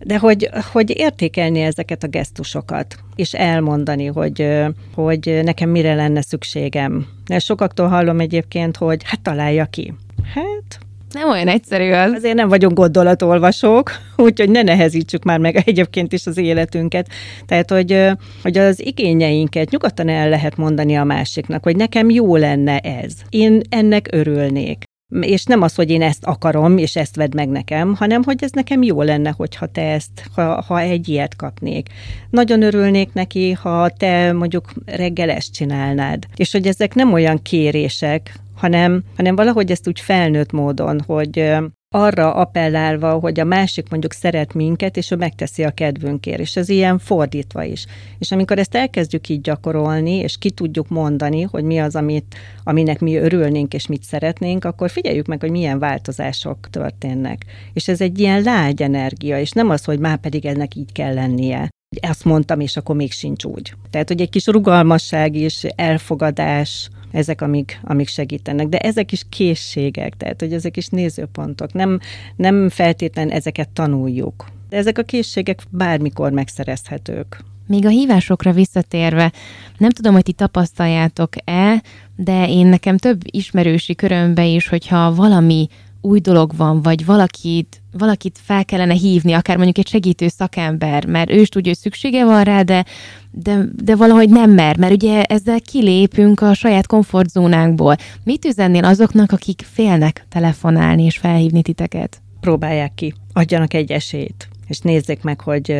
de 0.00 0.18
hogy, 0.18 0.50
hogy 0.72 0.98
értékelni 0.98 1.60
ezeket 1.60 2.02
a 2.02 2.08
gesztusokat, 2.08 2.96
és 3.16 3.34
elmondani, 3.34 4.06
hogy, 4.06 4.48
hogy 4.94 5.40
nekem 5.42 5.70
mire 5.70 5.94
lenne 5.94 6.22
szükségem. 6.22 7.06
Sokaktól 7.38 7.88
hallom 7.88 8.20
egyébként, 8.20 8.76
hogy 8.76 9.02
hát 9.04 9.20
találja 9.20 9.64
ki. 9.64 9.94
Hát, 10.34 10.78
nem 11.12 11.28
olyan 11.28 11.48
egyszerű 11.48 11.90
az. 11.90 12.12
Azért 12.12 12.34
nem 12.34 12.48
vagyunk 12.48 12.76
gondolatolvasók, 12.76 13.90
úgyhogy 14.16 14.50
ne 14.50 14.62
nehezítsük 14.62 15.22
már 15.24 15.38
meg 15.38 15.62
egyébként 15.64 16.12
is 16.12 16.26
az 16.26 16.36
életünket. 16.36 17.08
Tehát, 17.46 17.70
hogy, 17.70 18.10
hogy 18.42 18.58
az 18.58 18.86
igényeinket 18.86 19.70
nyugodtan 19.70 20.08
el 20.08 20.28
lehet 20.28 20.56
mondani 20.56 20.96
a 20.96 21.04
másiknak, 21.04 21.62
hogy 21.62 21.76
nekem 21.76 22.10
jó 22.10 22.36
lenne 22.36 22.78
ez. 22.78 23.12
Én 23.28 23.60
ennek 23.68 24.08
örülnék. 24.10 24.84
És 25.20 25.44
nem 25.44 25.62
az, 25.62 25.74
hogy 25.74 25.90
én 25.90 26.02
ezt 26.02 26.24
akarom, 26.24 26.78
és 26.78 26.96
ezt 26.96 27.16
vedd 27.16 27.34
meg 27.34 27.48
nekem, 27.48 27.94
hanem 27.94 28.22
hogy 28.22 28.36
ez 28.40 28.50
nekem 28.50 28.82
jó 28.82 29.02
lenne, 29.02 29.34
hogyha 29.36 29.66
te 29.66 29.82
ezt, 29.82 30.10
ha, 30.34 30.62
ha 30.62 30.80
egy 30.80 31.08
ilyet 31.08 31.36
kapnék. 31.36 31.88
Nagyon 32.30 32.62
örülnék 32.62 33.12
neki, 33.12 33.52
ha 33.52 33.88
te 33.88 34.32
mondjuk 34.32 34.72
reggel 34.84 35.30
ezt 35.30 35.52
csinálnád. 35.52 36.26
És 36.36 36.52
hogy 36.52 36.66
ezek 36.66 36.94
nem 36.94 37.12
olyan 37.12 37.42
kérések, 37.42 38.40
hanem, 38.62 39.02
hanem 39.16 39.36
valahogy 39.36 39.70
ezt 39.70 39.88
úgy 39.88 40.00
felnőtt 40.00 40.52
módon, 40.52 41.00
hogy 41.06 41.54
arra 41.94 42.34
appellálva, 42.34 43.12
hogy 43.12 43.40
a 43.40 43.44
másik 43.44 43.88
mondjuk 43.90 44.12
szeret 44.12 44.54
minket, 44.54 44.96
és 44.96 45.10
ő 45.10 45.16
megteszi 45.16 45.62
a 45.64 45.70
kedvünkért, 45.70 46.40
és 46.40 46.56
ez 46.56 46.68
ilyen 46.68 46.98
fordítva 46.98 47.62
is. 47.62 47.86
És 48.18 48.32
amikor 48.32 48.58
ezt 48.58 48.74
elkezdjük 48.74 49.28
így 49.28 49.40
gyakorolni, 49.40 50.14
és 50.14 50.38
ki 50.38 50.50
tudjuk 50.50 50.88
mondani, 50.88 51.42
hogy 51.42 51.64
mi 51.64 51.78
az, 51.78 51.96
amit, 51.96 52.34
aminek 52.64 53.00
mi 53.00 53.16
örülnénk, 53.16 53.74
és 53.74 53.86
mit 53.86 54.02
szeretnénk, 54.02 54.64
akkor 54.64 54.90
figyeljük 54.90 55.26
meg, 55.26 55.40
hogy 55.40 55.50
milyen 55.50 55.78
változások 55.78 56.70
történnek. 56.70 57.44
És 57.72 57.88
ez 57.88 58.00
egy 58.00 58.18
ilyen 58.18 58.42
lágy 58.42 58.82
energia, 58.82 59.38
és 59.38 59.50
nem 59.50 59.70
az, 59.70 59.84
hogy 59.84 59.98
már 59.98 60.18
pedig 60.18 60.46
ennek 60.46 60.74
így 60.74 60.92
kell 60.92 61.14
lennie 61.14 61.68
ezt 62.00 62.24
mondtam, 62.24 62.60
és 62.60 62.76
akkor 62.76 62.96
még 62.96 63.12
sincs 63.12 63.44
úgy. 63.44 63.74
Tehát, 63.90 64.08
hogy 64.08 64.20
egy 64.20 64.30
kis 64.30 64.46
rugalmasság 64.46 65.34
is, 65.34 65.64
elfogadás, 65.64 66.90
ezek, 67.12 67.40
amik, 67.40 67.80
amik 67.82 68.08
segítenek. 68.08 68.66
De 68.66 68.78
ezek 68.78 69.12
is 69.12 69.22
készségek, 69.28 70.16
tehát 70.16 70.40
hogy 70.40 70.52
ezek 70.52 70.76
is 70.76 70.88
nézőpontok. 70.88 71.72
Nem, 71.72 72.00
nem 72.36 72.68
feltétlen 72.68 73.30
ezeket 73.30 73.68
tanuljuk. 73.68 74.46
De 74.68 74.76
ezek 74.76 74.98
a 74.98 75.02
készségek 75.02 75.62
bármikor 75.70 76.32
megszerezhetők. 76.32 77.44
Még 77.66 77.86
a 77.86 77.88
hívásokra 77.88 78.52
visszatérve, 78.52 79.32
nem 79.78 79.90
tudom, 79.90 80.12
hogy 80.12 80.22
ti 80.22 80.32
tapasztaljátok-e, 80.32 81.82
de 82.16 82.48
én 82.48 82.66
nekem 82.66 82.96
több 82.96 83.20
ismerősi 83.24 83.94
körömbe 83.94 84.44
is, 84.44 84.68
hogyha 84.68 85.14
valami 85.14 85.68
új 86.02 86.20
dolog 86.20 86.56
van, 86.56 86.82
vagy 86.82 87.04
valakit, 87.04 87.82
valakit 87.92 88.38
fel 88.42 88.64
kellene 88.64 88.94
hívni, 88.94 89.32
akár 89.32 89.56
mondjuk 89.56 89.78
egy 89.78 89.88
segítő 89.88 90.28
szakember, 90.28 91.06
mert 91.06 91.30
ő 91.30 91.40
is 91.40 91.48
tudja, 91.48 91.70
hogy 91.70 91.80
szüksége 91.80 92.24
van 92.24 92.42
rá, 92.44 92.62
de, 92.62 92.84
de, 93.30 93.64
de 93.82 93.96
valahogy 93.96 94.28
nem 94.28 94.50
mer, 94.50 94.76
mert 94.76 94.92
ugye 94.92 95.22
ezzel 95.22 95.60
kilépünk 95.60 96.40
a 96.40 96.54
saját 96.54 96.86
komfortzónánkból. 96.86 97.96
Mit 98.24 98.44
üzennél 98.44 98.84
azoknak, 98.84 99.32
akik 99.32 99.64
félnek 99.72 100.26
telefonálni 100.28 101.04
és 101.04 101.16
felhívni 101.16 101.62
titeket? 101.62 102.22
Próbálják 102.40 102.94
ki, 102.94 103.14
adjanak 103.32 103.74
egy 103.74 103.90
esélyt, 103.90 104.48
és 104.66 104.78
nézzék 104.78 105.22
meg, 105.22 105.40
hogy, 105.40 105.74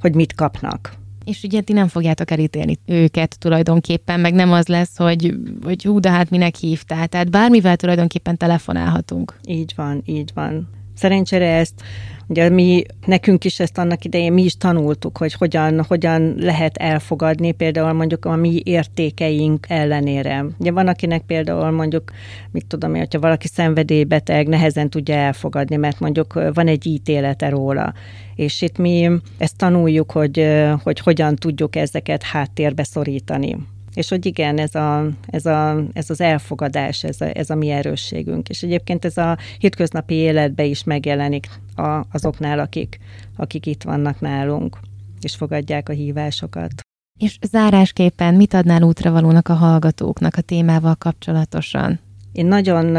hogy 0.00 0.14
mit 0.14 0.34
kapnak 0.34 0.97
és 1.28 1.42
ugye 1.42 1.60
ti 1.60 1.72
nem 1.72 1.88
fogjátok 1.88 2.30
elítélni 2.30 2.78
őket 2.86 3.38
tulajdonképpen, 3.38 4.20
meg 4.20 4.34
nem 4.34 4.52
az 4.52 4.66
lesz, 4.66 4.96
hogy, 4.96 5.34
hogy 5.62 5.82
hú, 5.82 6.00
de 6.00 6.10
hát 6.10 6.30
minek 6.30 6.54
hívtál. 6.54 7.06
Tehát 7.06 7.30
bármivel 7.30 7.76
tulajdonképpen 7.76 8.36
telefonálhatunk. 8.36 9.36
Így 9.46 9.72
van, 9.76 10.02
így 10.04 10.30
van. 10.34 10.68
Szerencsére 10.98 11.56
ezt, 11.56 11.82
ugye 12.26 12.48
mi, 12.48 12.82
nekünk 13.06 13.44
is 13.44 13.60
ezt 13.60 13.78
annak 13.78 14.04
idején 14.04 14.32
mi 14.32 14.42
is 14.42 14.56
tanultuk, 14.56 15.18
hogy 15.18 15.32
hogyan, 15.32 15.84
hogyan 15.84 16.34
lehet 16.38 16.76
elfogadni 16.76 17.52
például 17.52 17.92
mondjuk 17.92 18.24
a 18.24 18.36
mi 18.36 18.60
értékeink 18.64 19.66
ellenére. 19.68 20.44
Ugye 20.58 20.72
van, 20.72 20.88
akinek 20.88 21.22
például 21.22 21.70
mondjuk, 21.70 22.12
mit 22.50 22.66
tudom 22.66 22.94
én, 22.94 23.00
hogyha 23.00 23.20
valaki 23.20 23.48
szenvedélybeteg, 23.48 24.48
nehezen 24.48 24.90
tudja 24.90 25.14
elfogadni, 25.14 25.76
mert 25.76 26.00
mondjuk 26.00 26.32
van 26.52 26.66
egy 26.66 26.86
ítélete 26.86 27.48
róla. 27.48 27.94
És 28.34 28.62
itt 28.62 28.78
mi 28.78 29.10
ezt 29.38 29.56
tanuljuk, 29.56 30.10
hogy, 30.10 30.46
hogy 30.82 30.98
hogyan 30.98 31.36
tudjuk 31.36 31.76
ezeket 31.76 32.22
háttérbe 32.22 32.84
szorítani 32.84 33.56
és 33.98 34.08
hogy 34.08 34.26
igen, 34.26 34.58
ez, 34.58 34.74
a, 34.74 35.06
ez, 35.26 35.46
a, 35.46 35.82
ez 35.92 36.10
az 36.10 36.20
elfogadás, 36.20 37.04
ez 37.04 37.20
a, 37.20 37.38
ez 37.38 37.50
a 37.50 37.54
mi 37.54 37.70
erősségünk. 37.70 38.48
És 38.48 38.62
egyébként 38.62 39.04
ez 39.04 39.16
a 39.16 39.38
hétköznapi 39.58 40.14
életbe 40.14 40.64
is 40.64 40.84
megjelenik 40.84 41.48
a, 41.76 42.04
azoknál, 42.12 42.58
akik, 42.58 42.98
akik 43.36 43.66
itt 43.66 43.82
vannak 43.82 44.20
nálunk, 44.20 44.78
és 45.20 45.34
fogadják 45.34 45.88
a 45.88 45.92
hívásokat. 45.92 46.72
És 47.20 47.38
zárásképpen 47.50 48.34
mit 48.34 48.54
adnál 48.54 48.82
útravalónak 48.82 49.48
a 49.48 49.54
hallgatóknak 49.54 50.36
a 50.36 50.40
témával 50.40 50.94
kapcsolatosan? 50.94 52.00
Én 52.32 52.46
nagyon 52.46 52.96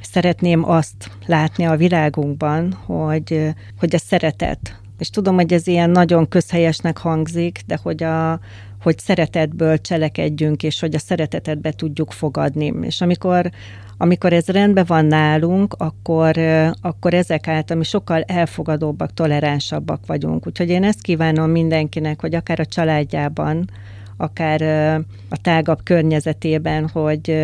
szeretném 0.00 0.68
azt 0.68 1.10
látni 1.26 1.64
a 1.64 1.76
világunkban, 1.76 2.72
hogy, 2.72 3.54
hogy 3.78 3.94
a 3.94 3.98
szeretet, 3.98 4.80
és 4.98 5.10
tudom, 5.10 5.34
hogy 5.34 5.52
ez 5.52 5.66
ilyen 5.66 5.90
nagyon 5.90 6.28
közhelyesnek 6.28 6.98
hangzik, 6.98 7.60
de 7.66 7.78
hogy 7.82 8.02
a, 8.02 8.40
hogy 8.82 8.98
szeretetből 8.98 9.80
cselekedjünk, 9.80 10.62
és 10.62 10.80
hogy 10.80 10.94
a 10.94 10.98
szeretetet 10.98 11.60
be 11.60 11.72
tudjuk 11.72 12.12
fogadni. 12.12 12.74
És 12.80 13.00
amikor, 13.00 13.50
amikor 13.96 14.32
ez 14.32 14.46
rendben 14.46 14.84
van 14.86 15.04
nálunk, 15.04 15.74
akkor, 15.78 16.38
akkor 16.80 17.14
ezek 17.14 17.48
által 17.48 17.76
mi 17.76 17.84
sokkal 17.84 18.22
elfogadóbbak, 18.22 19.14
toleránsabbak 19.14 20.06
vagyunk. 20.06 20.46
Úgyhogy 20.46 20.68
én 20.68 20.84
ezt 20.84 21.02
kívánom 21.02 21.50
mindenkinek, 21.50 22.20
hogy 22.20 22.34
akár 22.34 22.60
a 22.60 22.66
családjában, 22.66 23.70
akár 24.16 24.62
a 25.28 25.36
tágabb 25.42 25.82
környezetében, 25.82 26.88
hogy, 26.88 27.38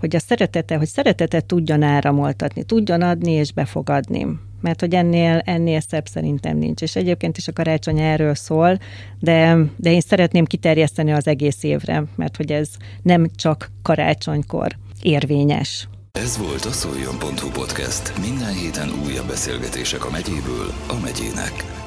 hogy 0.00 0.16
a 0.16 0.18
szeretete, 0.18 0.76
hogy 0.76 0.86
szeretetet 0.86 1.44
tudjon 1.44 1.82
áramoltatni, 1.82 2.62
tudjon 2.62 3.02
adni 3.02 3.32
és 3.32 3.52
befogadni 3.52 4.26
mert 4.60 4.80
hogy 4.80 4.94
ennél, 4.94 5.42
ennél 5.44 5.80
szebb 5.80 6.06
szerintem 6.06 6.56
nincs. 6.56 6.82
És 6.82 6.96
egyébként 6.96 7.36
is 7.36 7.48
a 7.48 7.52
karácsony 7.52 8.00
erről 8.00 8.34
szól, 8.34 8.78
de, 9.18 9.56
de 9.76 9.90
én 9.92 10.00
szeretném 10.00 10.44
kiterjeszteni 10.44 11.12
az 11.12 11.26
egész 11.26 11.62
évre, 11.62 12.04
mert 12.16 12.36
hogy 12.36 12.52
ez 12.52 12.68
nem 13.02 13.28
csak 13.36 13.70
karácsonykor 13.82 14.76
érvényes. 15.02 15.88
Ez 16.12 16.38
volt 16.38 16.64
a 16.64 16.72
szoljon.hu 16.72 17.50
podcast. 17.50 18.18
Minden 18.20 18.52
héten 18.52 18.88
újabb 19.06 19.26
beszélgetések 19.26 20.04
a 20.04 20.10
megyéből 20.10 20.72
a 20.88 21.00
megyének. 21.02 21.86